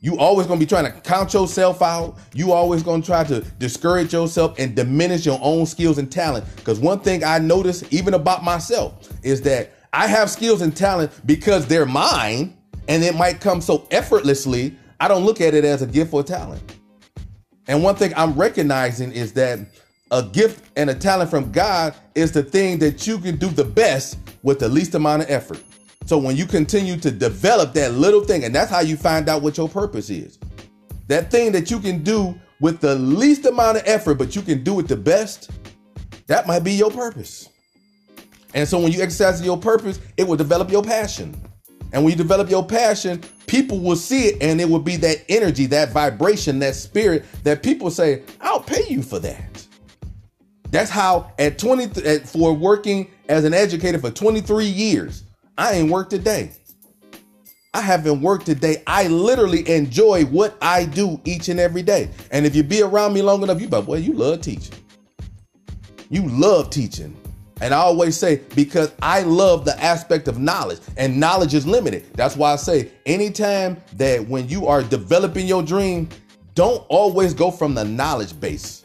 You 0.00 0.16
always 0.16 0.46
gonna 0.46 0.60
be 0.60 0.66
trying 0.66 0.84
to 0.84 0.92
count 0.92 1.34
yourself 1.34 1.82
out. 1.82 2.18
You 2.32 2.52
always 2.52 2.84
gonna 2.84 3.02
try 3.02 3.24
to 3.24 3.40
discourage 3.40 4.12
yourself 4.12 4.56
and 4.58 4.74
diminish 4.76 5.26
your 5.26 5.40
own 5.42 5.66
skills 5.66 5.98
and 5.98 6.10
talent. 6.10 6.44
Because 6.56 6.78
one 6.78 7.00
thing 7.00 7.24
I 7.24 7.38
notice, 7.38 7.82
even 7.90 8.14
about 8.14 8.44
myself, 8.44 9.10
is 9.24 9.42
that 9.42 9.72
I 9.92 10.06
have 10.06 10.30
skills 10.30 10.60
and 10.60 10.76
talent 10.76 11.10
because 11.26 11.66
they're 11.66 11.86
mine 11.86 12.56
and 12.86 13.02
it 13.02 13.16
might 13.16 13.40
come 13.40 13.60
so 13.60 13.88
effortlessly. 13.90 14.76
I 15.00 15.08
don't 15.08 15.24
look 15.24 15.40
at 15.40 15.54
it 15.54 15.64
as 15.64 15.82
a 15.82 15.86
gift 15.86 16.14
or 16.14 16.22
talent. 16.22 16.62
And 17.66 17.82
one 17.82 17.96
thing 17.96 18.12
I'm 18.16 18.34
recognizing 18.34 19.10
is 19.10 19.32
that 19.32 19.58
a 20.12 20.22
gift 20.22 20.64
and 20.76 20.90
a 20.90 20.94
talent 20.94 21.28
from 21.28 21.50
God 21.50 21.94
is 22.14 22.30
the 22.30 22.42
thing 22.42 22.78
that 22.78 23.06
you 23.06 23.18
can 23.18 23.36
do 23.36 23.48
the 23.48 23.64
best 23.64 24.18
with 24.44 24.60
the 24.60 24.68
least 24.68 24.94
amount 24.94 25.22
of 25.22 25.30
effort. 25.30 25.62
So 26.08 26.16
when 26.16 26.38
you 26.38 26.46
continue 26.46 26.96
to 27.00 27.10
develop 27.10 27.74
that 27.74 27.92
little 27.92 28.24
thing, 28.24 28.44
and 28.44 28.54
that's 28.54 28.70
how 28.70 28.80
you 28.80 28.96
find 28.96 29.28
out 29.28 29.42
what 29.42 29.58
your 29.58 29.68
purpose 29.68 30.08
is. 30.08 30.38
That 31.06 31.30
thing 31.30 31.52
that 31.52 31.70
you 31.70 31.80
can 31.80 32.02
do 32.02 32.34
with 32.60 32.80
the 32.80 32.94
least 32.94 33.44
amount 33.44 33.76
of 33.76 33.82
effort, 33.84 34.14
but 34.14 34.34
you 34.34 34.40
can 34.40 34.64
do 34.64 34.80
it 34.80 34.88
the 34.88 34.96
best, 34.96 35.50
that 36.26 36.46
might 36.46 36.64
be 36.64 36.72
your 36.72 36.90
purpose. 36.90 37.50
And 38.54 38.66
so 38.66 38.78
when 38.78 38.90
you 38.90 39.02
exercise 39.02 39.44
your 39.44 39.58
purpose, 39.58 40.00
it 40.16 40.26
will 40.26 40.36
develop 40.36 40.70
your 40.70 40.82
passion. 40.82 41.38
And 41.92 42.02
when 42.02 42.12
you 42.12 42.16
develop 42.16 42.48
your 42.48 42.64
passion, 42.64 43.22
people 43.46 43.78
will 43.78 43.94
see 43.94 44.28
it 44.28 44.42
and 44.42 44.62
it 44.62 44.70
will 44.70 44.78
be 44.78 44.96
that 44.96 45.22
energy, 45.28 45.66
that 45.66 45.90
vibration, 45.90 46.58
that 46.60 46.74
spirit 46.74 47.26
that 47.44 47.62
people 47.62 47.90
say, 47.90 48.22
I'll 48.40 48.60
pay 48.60 48.84
you 48.88 49.02
for 49.02 49.18
that. 49.18 49.66
That's 50.70 50.88
how 50.88 51.32
at 51.38 51.58
20 51.58 52.02
at, 52.06 52.26
for 52.26 52.54
working 52.54 53.10
as 53.28 53.44
an 53.44 53.52
educator 53.52 53.98
for 53.98 54.10
23 54.10 54.64
years, 54.64 55.24
I 55.58 55.72
ain't 55.72 55.90
worked 55.90 56.12
a 56.12 56.18
day. 56.18 56.52
I 57.74 57.80
haven't 57.80 58.22
worked 58.22 58.48
a 58.48 58.54
day. 58.54 58.82
I 58.86 59.08
literally 59.08 59.68
enjoy 59.68 60.24
what 60.26 60.56
I 60.62 60.84
do 60.84 61.20
each 61.24 61.48
and 61.48 61.58
every 61.58 61.82
day. 61.82 62.10
And 62.30 62.46
if 62.46 62.54
you 62.54 62.62
be 62.62 62.80
around 62.80 63.12
me 63.12 63.22
long 63.22 63.42
enough, 63.42 63.60
you 63.60 63.68
but 63.68 63.82
boy, 63.82 63.96
you 63.96 64.12
love 64.12 64.40
teaching. 64.40 64.76
You 66.10 66.28
love 66.28 66.70
teaching. 66.70 67.16
And 67.60 67.74
I 67.74 67.78
always 67.78 68.16
say, 68.16 68.36
because 68.54 68.92
I 69.02 69.22
love 69.22 69.64
the 69.64 69.78
aspect 69.82 70.28
of 70.28 70.38
knowledge, 70.38 70.78
and 70.96 71.18
knowledge 71.18 71.54
is 71.54 71.66
limited. 71.66 72.06
That's 72.14 72.36
why 72.36 72.52
I 72.52 72.56
say, 72.56 72.92
anytime 73.04 73.78
that 73.96 74.26
when 74.28 74.48
you 74.48 74.68
are 74.68 74.84
developing 74.84 75.48
your 75.48 75.64
dream, 75.64 76.08
don't 76.54 76.86
always 76.88 77.34
go 77.34 77.50
from 77.50 77.74
the 77.74 77.84
knowledge 77.84 78.38
base. 78.38 78.84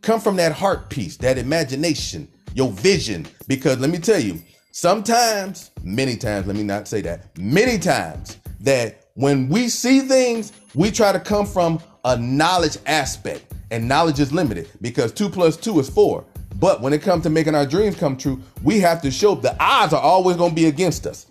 Come 0.00 0.20
from 0.20 0.36
that 0.36 0.52
heart 0.52 0.88
piece, 0.88 1.18
that 1.18 1.36
imagination, 1.36 2.28
your 2.54 2.70
vision. 2.70 3.26
Because 3.46 3.78
let 3.78 3.90
me 3.90 3.98
tell 3.98 4.20
you, 4.20 4.40
sometimes, 4.72 5.70
many 5.84 6.16
times, 6.16 6.46
let 6.46 6.56
me 6.56 6.64
not 6.64 6.88
say 6.88 7.00
that, 7.02 7.38
many 7.38 7.78
times, 7.78 8.38
that 8.60 9.06
when 9.14 9.48
we 9.48 9.68
see 9.68 10.00
things, 10.00 10.52
we 10.74 10.90
try 10.90 11.12
to 11.12 11.20
come 11.20 11.46
from 11.46 11.80
a 12.04 12.16
knowledge 12.16 12.78
aspect, 12.86 13.54
and 13.70 13.86
knowledge 13.86 14.18
is 14.18 14.32
limited 14.32 14.68
because 14.80 15.12
two 15.12 15.28
plus 15.28 15.56
two 15.56 15.78
is 15.78 15.88
four. 15.88 16.24
But 16.56 16.80
when 16.80 16.92
it 16.92 17.02
comes 17.02 17.22
to 17.24 17.30
making 17.30 17.54
our 17.54 17.66
dreams 17.66 17.96
come 17.96 18.16
true, 18.16 18.40
we 18.62 18.80
have 18.80 19.00
to 19.02 19.10
show 19.10 19.34
the 19.34 19.56
odds 19.62 19.92
are 19.92 20.00
always 20.00 20.36
going 20.36 20.50
to 20.50 20.54
be 20.54 20.66
against 20.66 21.06
us. 21.06 21.26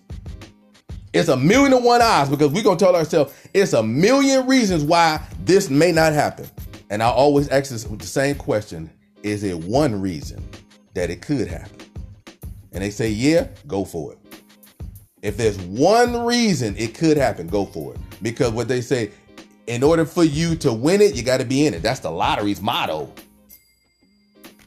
It's 1.13 1.29
a 1.29 1.37
million 1.37 1.71
to 1.71 1.77
one 1.77 2.01
odds 2.01 2.29
because 2.29 2.51
we're 2.51 2.63
going 2.63 2.77
to 2.77 2.85
tell 2.85 2.95
ourselves 2.95 3.33
it's 3.53 3.73
a 3.73 3.83
million 3.83 4.47
reasons 4.47 4.83
why 4.83 5.21
this 5.43 5.69
may 5.69 5.91
not 5.91 6.13
happen. 6.13 6.47
And 6.89 7.03
I 7.03 7.09
always 7.09 7.49
ask 7.49 7.69
this 7.69 7.83
the 7.83 8.05
same 8.05 8.35
question 8.35 8.89
Is 9.23 9.43
it 9.43 9.57
one 9.57 9.99
reason 9.99 10.43
that 10.93 11.09
it 11.09 11.21
could 11.21 11.47
happen? 11.47 11.80
And 12.71 12.83
they 12.83 12.89
say, 12.89 13.09
Yeah, 13.09 13.47
go 13.67 13.85
for 13.85 14.13
it. 14.13 14.19
If 15.21 15.37
there's 15.37 15.59
one 15.59 16.25
reason 16.25 16.75
it 16.77 16.95
could 16.95 17.17
happen, 17.17 17.47
go 17.47 17.65
for 17.65 17.93
it. 17.93 17.99
Because 18.21 18.51
what 18.51 18.67
they 18.67 18.81
say, 18.81 19.11
in 19.67 19.83
order 19.83 20.05
for 20.05 20.23
you 20.23 20.55
to 20.57 20.73
win 20.73 21.01
it, 21.01 21.15
you 21.15 21.23
got 21.23 21.39
to 21.39 21.45
be 21.45 21.65
in 21.67 21.73
it. 21.73 21.81
That's 21.81 21.99
the 21.99 22.11
lottery's 22.11 22.61
motto 22.61 23.13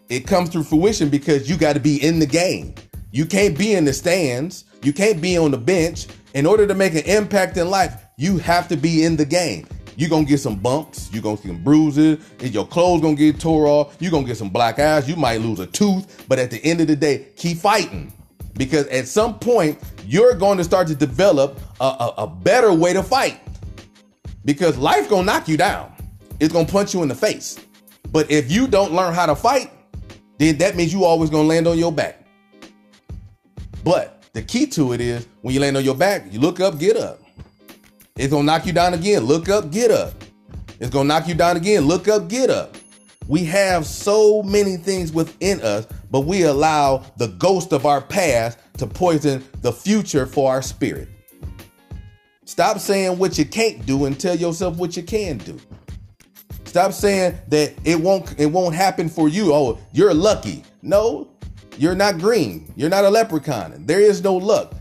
it 0.08 0.26
comes 0.26 0.50
to 0.50 0.62
fruition 0.62 1.08
because 1.08 1.48
you 1.48 1.56
got 1.56 1.72
to 1.74 1.80
be 1.80 2.02
in 2.02 2.18
the 2.18 2.26
game. 2.26 2.74
You 3.10 3.26
can't 3.26 3.56
be 3.56 3.74
in 3.74 3.84
the 3.84 3.92
stands. 3.92 4.64
You 4.82 4.92
can't 4.92 5.20
be 5.20 5.36
on 5.38 5.50
the 5.50 5.58
bench. 5.58 6.06
In 6.34 6.46
order 6.46 6.66
to 6.66 6.74
make 6.74 6.94
an 6.94 7.04
impact 7.04 7.56
in 7.56 7.70
life, 7.70 8.04
you 8.16 8.38
have 8.38 8.68
to 8.68 8.76
be 8.76 9.04
in 9.04 9.16
the 9.16 9.24
game. 9.24 9.66
You're 9.96 10.10
gonna 10.10 10.24
get 10.24 10.38
some 10.38 10.56
bumps, 10.56 11.10
you're 11.12 11.22
gonna 11.22 11.36
get 11.36 11.46
some 11.46 11.62
bruises, 11.62 12.24
and 12.40 12.52
your 12.52 12.66
clothes 12.66 13.00
gonna 13.00 13.14
get 13.14 13.38
tore 13.38 13.66
off, 13.66 13.96
you're 14.00 14.10
gonna 14.10 14.26
get 14.26 14.36
some 14.36 14.50
black 14.50 14.78
eyes, 14.78 15.08
you 15.08 15.16
might 15.16 15.40
lose 15.40 15.60
a 15.60 15.66
tooth, 15.66 16.24
but 16.28 16.38
at 16.38 16.50
the 16.50 16.64
end 16.64 16.80
of 16.80 16.86
the 16.86 16.96
day, 16.96 17.28
keep 17.36 17.58
fighting. 17.58 18.12
Because 18.54 18.86
at 18.88 19.08
some 19.08 19.38
point, 19.38 19.78
you're 20.06 20.34
going 20.34 20.58
to 20.58 20.64
start 20.64 20.86
to 20.88 20.94
develop 20.94 21.58
a, 21.80 21.84
a, 21.84 22.14
a 22.18 22.26
better 22.26 22.72
way 22.72 22.92
to 22.92 23.02
fight. 23.02 23.40
Because 24.44 24.76
life 24.76 25.08
gonna 25.08 25.24
knock 25.24 25.48
you 25.48 25.56
down. 25.56 25.92
It's 26.40 26.52
gonna 26.52 26.68
punch 26.68 26.94
you 26.94 27.02
in 27.02 27.08
the 27.08 27.14
face. 27.14 27.58
But 28.12 28.30
if 28.30 28.50
you 28.50 28.68
don't 28.68 28.92
learn 28.92 29.14
how 29.14 29.26
to 29.26 29.34
fight, 29.34 29.72
then 30.38 30.58
that 30.58 30.76
means 30.76 30.92
you 30.92 31.04
always 31.04 31.30
gonna 31.30 31.48
land 31.48 31.66
on 31.66 31.78
your 31.78 31.92
back. 31.92 32.26
But 33.82 34.24
the 34.32 34.42
key 34.42 34.66
to 34.68 34.92
it 34.92 35.00
is 35.00 35.26
when 35.42 35.54
you 35.54 35.60
land 35.60 35.76
on 35.76 35.84
your 35.84 35.94
back, 35.94 36.32
you 36.32 36.38
look 36.38 36.60
up, 36.60 36.78
get 36.78 36.96
up. 36.96 37.23
It's 38.16 38.32
gonna 38.32 38.44
knock 38.44 38.64
you 38.64 38.72
down 38.72 38.94
again. 38.94 39.24
Look 39.24 39.48
up, 39.48 39.72
get 39.72 39.90
up. 39.90 40.14
It's 40.78 40.90
gonna 40.90 41.08
knock 41.08 41.26
you 41.26 41.34
down 41.34 41.56
again. 41.56 41.86
Look 41.86 42.06
up, 42.06 42.28
get 42.28 42.48
up. 42.48 42.76
We 43.26 43.44
have 43.46 43.86
so 43.86 44.40
many 44.44 44.76
things 44.76 45.12
within 45.12 45.60
us, 45.62 45.88
but 46.12 46.20
we 46.20 46.44
allow 46.44 47.04
the 47.16 47.28
ghost 47.28 47.72
of 47.72 47.86
our 47.86 48.00
past 48.00 48.58
to 48.78 48.86
poison 48.86 49.42
the 49.62 49.72
future 49.72 50.26
for 50.26 50.52
our 50.52 50.62
spirit. 50.62 51.08
Stop 52.44 52.78
saying 52.78 53.18
what 53.18 53.36
you 53.36 53.44
can't 53.44 53.84
do 53.84 54.04
and 54.04 54.18
tell 54.18 54.36
yourself 54.36 54.76
what 54.76 54.96
you 54.96 55.02
can 55.02 55.38
do. 55.38 55.58
Stop 56.66 56.92
saying 56.92 57.36
that 57.48 57.74
it 57.82 57.98
won't 57.98 58.38
it 58.38 58.46
won't 58.46 58.76
happen 58.76 59.08
for 59.08 59.28
you. 59.28 59.52
Oh, 59.52 59.80
you're 59.92 60.14
lucky. 60.14 60.62
No, 60.82 61.30
you're 61.78 61.96
not 61.96 62.18
green. 62.18 62.72
You're 62.76 62.90
not 62.90 63.04
a 63.04 63.10
leprechaun. 63.10 63.86
There 63.86 64.00
is 64.00 64.22
no 64.22 64.36
luck. 64.36 64.72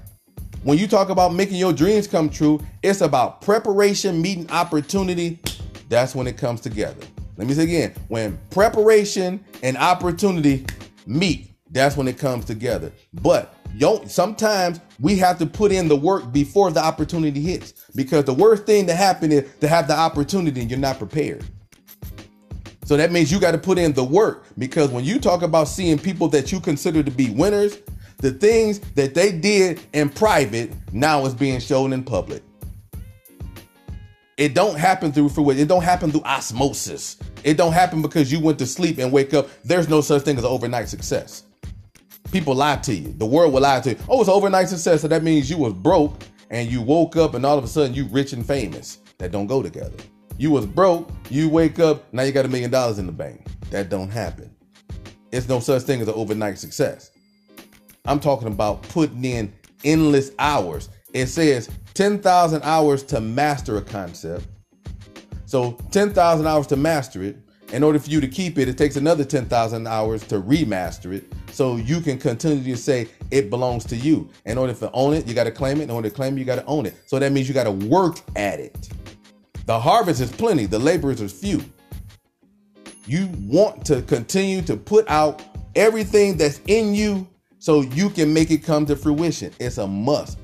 When 0.63 0.77
you 0.77 0.87
talk 0.87 1.09
about 1.09 1.33
making 1.33 1.57
your 1.57 1.73
dreams 1.73 2.07
come 2.07 2.29
true, 2.29 2.61
it's 2.81 3.01
about 3.01 3.41
preparation, 3.41 4.21
meeting 4.21 4.49
opportunity. 4.49 5.39
That's 5.89 6.15
when 6.15 6.25
it 6.25 6.37
comes 6.37 6.61
together. 6.61 7.05
Let 7.35 7.47
me 7.47 7.53
say 7.53 7.63
again 7.63 7.93
when 8.07 8.39
preparation 8.49 9.43
and 9.61 9.75
opportunity 9.75 10.65
meet, 11.05 11.51
that's 11.71 11.97
when 11.97 12.07
it 12.07 12.17
comes 12.17 12.45
together. 12.45 12.93
But 13.13 13.53
sometimes 14.07 14.79
we 15.01 15.17
have 15.17 15.37
to 15.39 15.45
put 15.45 15.73
in 15.73 15.89
the 15.89 15.97
work 15.97 16.31
before 16.31 16.71
the 16.71 16.79
opportunity 16.79 17.41
hits 17.41 17.73
because 17.93 18.23
the 18.23 18.33
worst 18.33 18.65
thing 18.65 18.87
to 18.87 18.95
happen 18.95 19.33
is 19.33 19.51
to 19.59 19.67
have 19.67 19.89
the 19.89 19.97
opportunity 19.97 20.61
and 20.61 20.69
you're 20.69 20.79
not 20.79 20.97
prepared. 20.97 21.43
So 22.85 22.95
that 22.95 23.11
means 23.11 23.33
you 23.33 23.39
got 23.39 23.51
to 23.51 23.57
put 23.57 23.77
in 23.77 23.91
the 23.91 24.03
work 24.03 24.45
because 24.57 24.91
when 24.91 25.03
you 25.03 25.19
talk 25.19 25.41
about 25.41 25.67
seeing 25.67 25.99
people 25.99 26.29
that 26.29 26.53
you 26.53 26.61
consider 26.61 27.03
to 27.03 27.11
be 27.11 27.31
winners, 27.31 27.79
the 28.23 28.31
things 28.31 28.79
that 28.95 29.13
they 29.13 29.33
did 29.33 29.81
in 29.91 30.07
private 30.07 30.71
now 30.93 31.25
is 31.25 31.33
being 31.33 31.59
shown 31.59 31.91
in 31.91 32.05
public. 32.05 32.41
It 34.37 34.55
don't 34.55 34.77
happen 34.79 35.11
through 35.11 35.27
fruition. 35.27 35.61
It 35.61 35.67
don't 35.67 35.83
happen 35.83 36.09
through 36.09 36.23
osmosis. 36.23 37.17
It 37.43 37.57
don't 37.57 37.73
happen 37.73 38.01
because 38.01 38.31
you 38.31 38.39
went 38.39 38.59
to 38.59 38.65
sleep 38.65 38.97
and 38.97 39.11
wake 39.11 39.33
up. 39.33 39.49
There's 39.65 39.89
no 39.89 39.99
such 39.99 40.21
thing 40.21 40.37
as 40.37 40.45
overnight 40.45 40.87
success. 40.87 41.43
People 42.31 42.55
lie 42.55 42.77
to 42.77 42.95
you. 42.95 43.11
The 43.11 43.25
world 43.25 43.51
will 43.51 43.61
lie 43.61 43.81
to 43.81 43.89
you. 43.89 43.97
Oh, 44.07 44.21
it's 44.21 44.29
overnight 44.29 44.69
success. 44.69 45.01
So 45.01 45.09
that 45.09 45.21
means 45.21 45.49
you 45.49 45.57
was 45.57 45.73
broke 45.73 46.23
and 46.49 46.71
you 46.71 46.81
woke 46.81 47.17
up 47.17 47.33
and 47.33 47.45
all 47.45 47.57
of 47.57 47.65
a 47.65 47.67
sudden 47.67 47.93
you 47.93 48.05
rich 48.05 48.31
and 48.31 48.45
famous. 48.45 48.99
That 49.17 49.33
don't 49.33 49.47
go 49.47 49.61
together. 49.61 49.97
You 50.37 50.51
was 50.51 50.65
broke, 50.65 51.11
you 51.29 51.49
wake 51.49 51.79
up, 51.79 52.11
now 52.13 52.23
you 52.23 52.31
got 52.31 52.45
a 52.45 52.47
million 52.47 52.71
dollars 52.71 52.99
in 52.99 53.05
the 53.05 53.11
bank. 53.11 53.45
That 53.69 53.89
don't 53.89 54.09
happen. 54.09 54.55
It's 55.33 55.49
no 55.49 55.59
such 55.59 55.81
thing 55.81 55.99
as 55.99 56.07
an 56.07 56.13
overnight 56.13 56.57
success. 56.57 57.11
I'm 58.05 58.19
talking 58.19 58.49
about 58.49 58.81
putting 58.83 59.23
in 59.23 59.53
endless 59.85 60.31
hours. 60.37 60.89
It 61.13 61.27
says 61.27 61.69
10,000 61.93 62.61
hours 62.63 63.01
to 63.03 63.21
master 63.21 63.77
a 63.77 63.81
concept. 63.81 64.45
So 65.45 65.77
10,000 65.91 66.45
hours 66.45 66.67
to 66.67 66.75
master 66.75 67.23
it. 67.23 67.37
In 67.71 67.81
order 67.81 67.97
for 67.99 68.09
you 68.09 68.19
to 68.19 68.27
keep 68.27 68.57
it, 68.57 68.67
it 68.67 68.77
takes 68.77 68.97
another 68.97 69.23
10,000 69.23 69.87
hours 69.87 70.27
to 70.27 70.41
remaster 70.41 71.13
it. 71.13 71.31
So 71.51 71.77
you 71.77 72.01
can 72.01 72.17
continue 72.17 72.75
to 72.75 72.81
say 72.81 73.07
it 73.31 73.49
belongs 73.49 73.85
to 73.85 73.95
you. 73.95 74.29
In 74.45 74.57
order 74.57 74.73
to 74.73 74.91
own 74.91 75.13
it, 75.13 75.25
you 75.25 75.33
got 75.33 75.45
to 75.45 75.51
claim 75.51 75.79
it. 75.79 75.83
In 75.83 75.89
order 75.89 76.09
to 76.09 76.15
claim 76.15 76.35
it, 76.35 76.39
you 76.39 76.45
got 76.45 76.55
to 76.55 76.65
own 76.65 76.85
it. 76.85 76.95
So 77.05 77.19
that 77.19 77.31
means 77.31 77.47
you 77.47 77.53
got 77.53 77.63
to 77.63 77.71
work 77.71 78.17
at 78.35 78.59
it. 78.59 78.89
The 79.65 79.79
harvest 79.79 80.19
is 80.19 80.29
plenty, 80.29 80.65
the 80.65 80.77
laborers 80.77 81.21
are 81.21 81.29
few. 81.29 81.63
You 83.05 83.29
want 83.39 83.85
to 83.85 84.01
continue 84.01 84.61
to 84.63 84.75
put 84.75 85.09
out 85.09 85.41
everything 85.73 86.35
that's 86.35 86.59
in 86.67 86.93
you 86.93 87.27
so 87.63 87.79
you 87.79 88.09
can 88.09 88.33
make 88.33 88.51
it 88.51 88.57
come 88.57 88.85
to 88.85 88.93
fruition. 88.93 89.49
It's 89.57 89.77
a 89.77 89.87
must. 89.87 90.37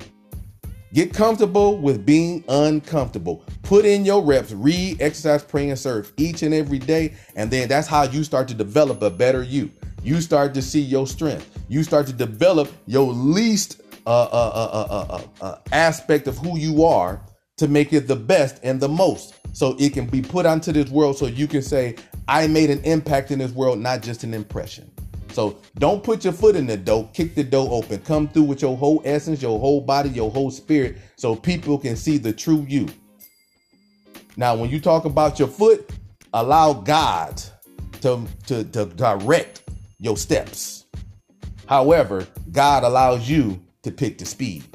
Get 0.94 1.14
comfortable 1.14 1.78
with 1.78 2.06
being 2.06 2.46
uncomfortable. 2.48 3.44
Put 3.62 3.84
in 3.84 4.06
your 4.06 4.24
reps, 4.24 4.54
read, 4.54 5.02
exercise, 5.02 5.44
pray, 5.44 5.68
and 5.68 5.78
serve 5.78 6.14
each 6.16 6.44
and 6.44 6.54
every 6.54 6.80
day. 6.80 7.16
And 7.36 7.52
then 7.52 7.68
that's 7.68 7.90
how 7.90 8.04
you 8.04 8.24
start 8.24 8.48
to 8.48 8.54
develop 8.54 9.02
a 9.02 9.10
better 9.10 9.44
you. 9.44 9.70
You 10.02 10.22
start 10.22 10.54
to 10.54 10.62
see 10.62 10.80
your 10.80 11.06
strength. 11.06 11.60
You 11.68 11.84
start 11.84 12.08
to 12.08 12.14
develop 12.14 12.72
your 12.86 13.12
least 13.12 13.82
uh, 14.06 14.24
uh, 14.32 15.22
uh, 15.42 15.56
aspect 15.74 16.26
of 16.30 16.38
who 16.38 16.58
you 16.58 16.86
are 16.86 17.22
to 17.58 17.68
make 17.68 17.92
it 17.92 18.08
the 18.08 18.16
best 18.16 18.62
and 18.64 18.80
the 18.80 18.88
most 18.88 19.36
so 19.52 19.76
it 19.78 19.92
can 19.92 20.06
be 20.06 20.22
put 20.22 20.46
onto 20.46 20.72
this 20.72 20.90
world 20.90 21.18
so 21.18 21.26
you 21.26 21.48
can 21.48 21.62
say 21.62 21.96
i 22.30 22.48
made 22.48 22.70
an 22.70 22.82
impact 22.86 23.32
in 23.32 23.40
this 23.40 23.52
world 23.52 23.78
not 23.78 24.02
just 24.02 24.24
an 24.24 24.34
impression 24.34 24.90
so 25.32 25.58
don't 25.78 26.04
put 26.04 26.24
your 26.24 26.34
foot 26.34 26.56
in 26.56 26.66
the 26.66 26.78
dough 26.78 27.10
kick 27.14 27.36
the 27.36 27.44
dough 27.44 27.70
open 27.70 28.00
come 28.02 28.28
through 28.28 28.44
with 28.44 28.62
your 28.62 28.76
whole 28.76 29.02
essence 29.06 29.42
your 29.42 29.60
whole 29.60 29.82
body 29.82 30.10
your 30.10 30.32
whole 30.32 30.52
spirit 30.52 30.98
so 31.16 31.36
people 31.36 31.78
can 31.78 31.96
see 31.96 32.18
the 32.18 32.34
true 32.34 32.66
you 32.68 32.88
now 34.38 34.56
when 34.56 34.70
you 34.70 34.80
talk 34.80 35.06
about 35.06 35.40
your 35.40 35.48
foot 35.48 35.92
allow 36.34 36.74
god 36.74 37.42
to, 38.02 38.26
to, 38.46 38.64
to 38.66 38.86
direct 38.86 39.64
your 40.00 40.18
steps 40.18 40.86
however 41.68 42.26
god 42.52 42.84
allows 42.84 43.30
you 43.30 43.62
to 43.84 43.92
pick 43.92 44.18
the 44.18 44.26
speed 44.26 44.66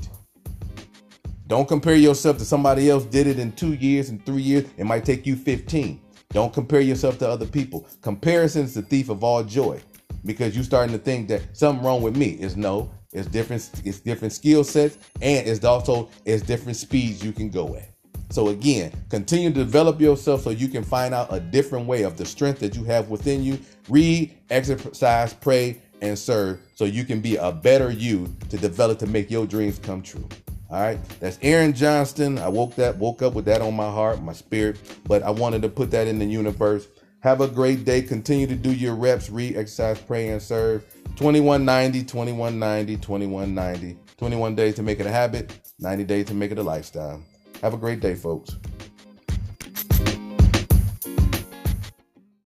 don't 1.46 1.68
compare 1.68 1.94
yourself 1.94 2.38
to 2.38 2.44
somebody 2.44 2.88
else 2.88 3.04
did 3.04 3.26
it 3.26 3.38
in 3.38 3.52
two 3.52 3.74
years 3.74 4.08
and 4.08 4.24
three 4.24 4.40
years. 4.40 4.64
It 4.78 4.84
might 4.84 5.04
take 5.04 5.26
you 5.26 5.36
15. 5.36 6.00
Don't 6.30 6.52
compare 6.54 6.80
yourself 6.80 7.18
to 7.18 7.28
other 7.28 7.44
people. 7.44 7.86
Comparison 8.00 8.64
is 8.64 8.72
the 8.72 8.80
thief 8.80 9.10
of 9.10 9.22
all 9.22 9.44
joy 9.44 9.78
because 10.24 10.54
you're 10.54 10.64
starting 10.64 10.96
to 10.96 11.02
think 11.02 11.28
that 11.28 11.56
something 11.56 11.84
wrong 11.84 12.02
with 12.02 12.16
me. 12.16 12.30
Is 12.40 12.56
no, 12.56 12.90
it's 13.12 13.28
different, 13.28 13.70
it's 13.84 14.00
different 14.00 14.32
skill 14.32 14.64
sets, 14.64 14.98
and 15.20 15.46
it's 15.46 15.64
also 15.64 16.08
it's 16.24 16.42
different 16.42 16.76
speeds 16.76 17.24
you 17.24 17.32
can 17.32 17.50
go 17.50 17.76
at. 17.76 17.88
So 18.30 18.48
again, 18.48 18.92
continue 19.10 19.50
to 19.50 19.54
develop 19.54 20.00
yourself 20.00 20.42
so 20.42 20.50
you 20.50 20.68
can 20.68 20.82
find 20.82 21.14
out 21.14 21.32
a 21.32 21.38
different 21.38 21.86
way 21.86 22.02
of 22.02 22.16
the 22.16 22.24
strength 22.24 22.58
that 22.60 22.74
you 22.74 22.84
have 22.84 23.08
within 23.08 23.44
you. 23.44 23.58
Read, 23.88 24.34
exercise, 24.50 25.34
pray, 25.34 25.80
and 26.00 26.18
serve 26.18 26.60
so 26.74 26.84
you 26.84 27.04
can 27.04 27.20
be 27.20 27.36
a 27.36 27.52
better 27.52 27.90
you 27.90 28.34
to 28.48 28.56
develop 28.56 28.98
to 29.00 29.06
make 29.06 29.30
your 29.30 29.46
dreams 29.46 29.78
come 29.78 30.02
true. 30.02 30.26
All 30.70 30.80
right, 30.80 30.98
that's 31.20 31.38
Aaron 31.42 31.72
Johnston. 31.72 32.38
I 32.38 32.48
woke 32.48 32.74
that 32.76 32.96
woke 32.96 33.22
up 33.22 33.34
with 33.34 33.44
that 33.44 33.60
on 33.60 33.74
my 33.74 33.88
heart, 33.88 34.20
my 34.22 34.32
spirit, 34.32 34.80
but 35.06 35.22
I 35.22 35.30
wanted 35.30 35.62
to 35.62 35.68
put 35.68 35.90
that 35.92 36.08
in 36.08 36.18
the 36.18 36.24
universe. 36.24 36.88
Have 37.24 37.40
a 37.40 37.48
great 37.48 37.86
day. 37.86 38.02
Continue 38.02 38.46
to 38.46 38.54
do 38.54 38.70
your 38.70 38.94
reps, 38.94 39.30
read, 39.30 39.56
exercise, 39.56 39.98
pray, 39.98 40.28
and 40.28 40.42
serve. 40.42 40.84
2190, 41.16 42.04
2190, 42.04 42.96
2190. 42.98 43.96
21 44.18 44.54
days 44.54 44.74
to 44.74 44.82
make 44.82 45.00
it 45.00 45.06
a 45.06 45.10
habit, 45.10 45.58
90 45.78 46.04
days 46.04 46.26
to 46.26 46.34
make 46.34 46.52
it 46.52 46.58
a 46.58 46.62
lifestyle. 46.62 47.22
Have 47.62 47.72
a 47.72 47.78
great 47.78 48.00
day, 48.00 48.14
folks. 48.14 48.58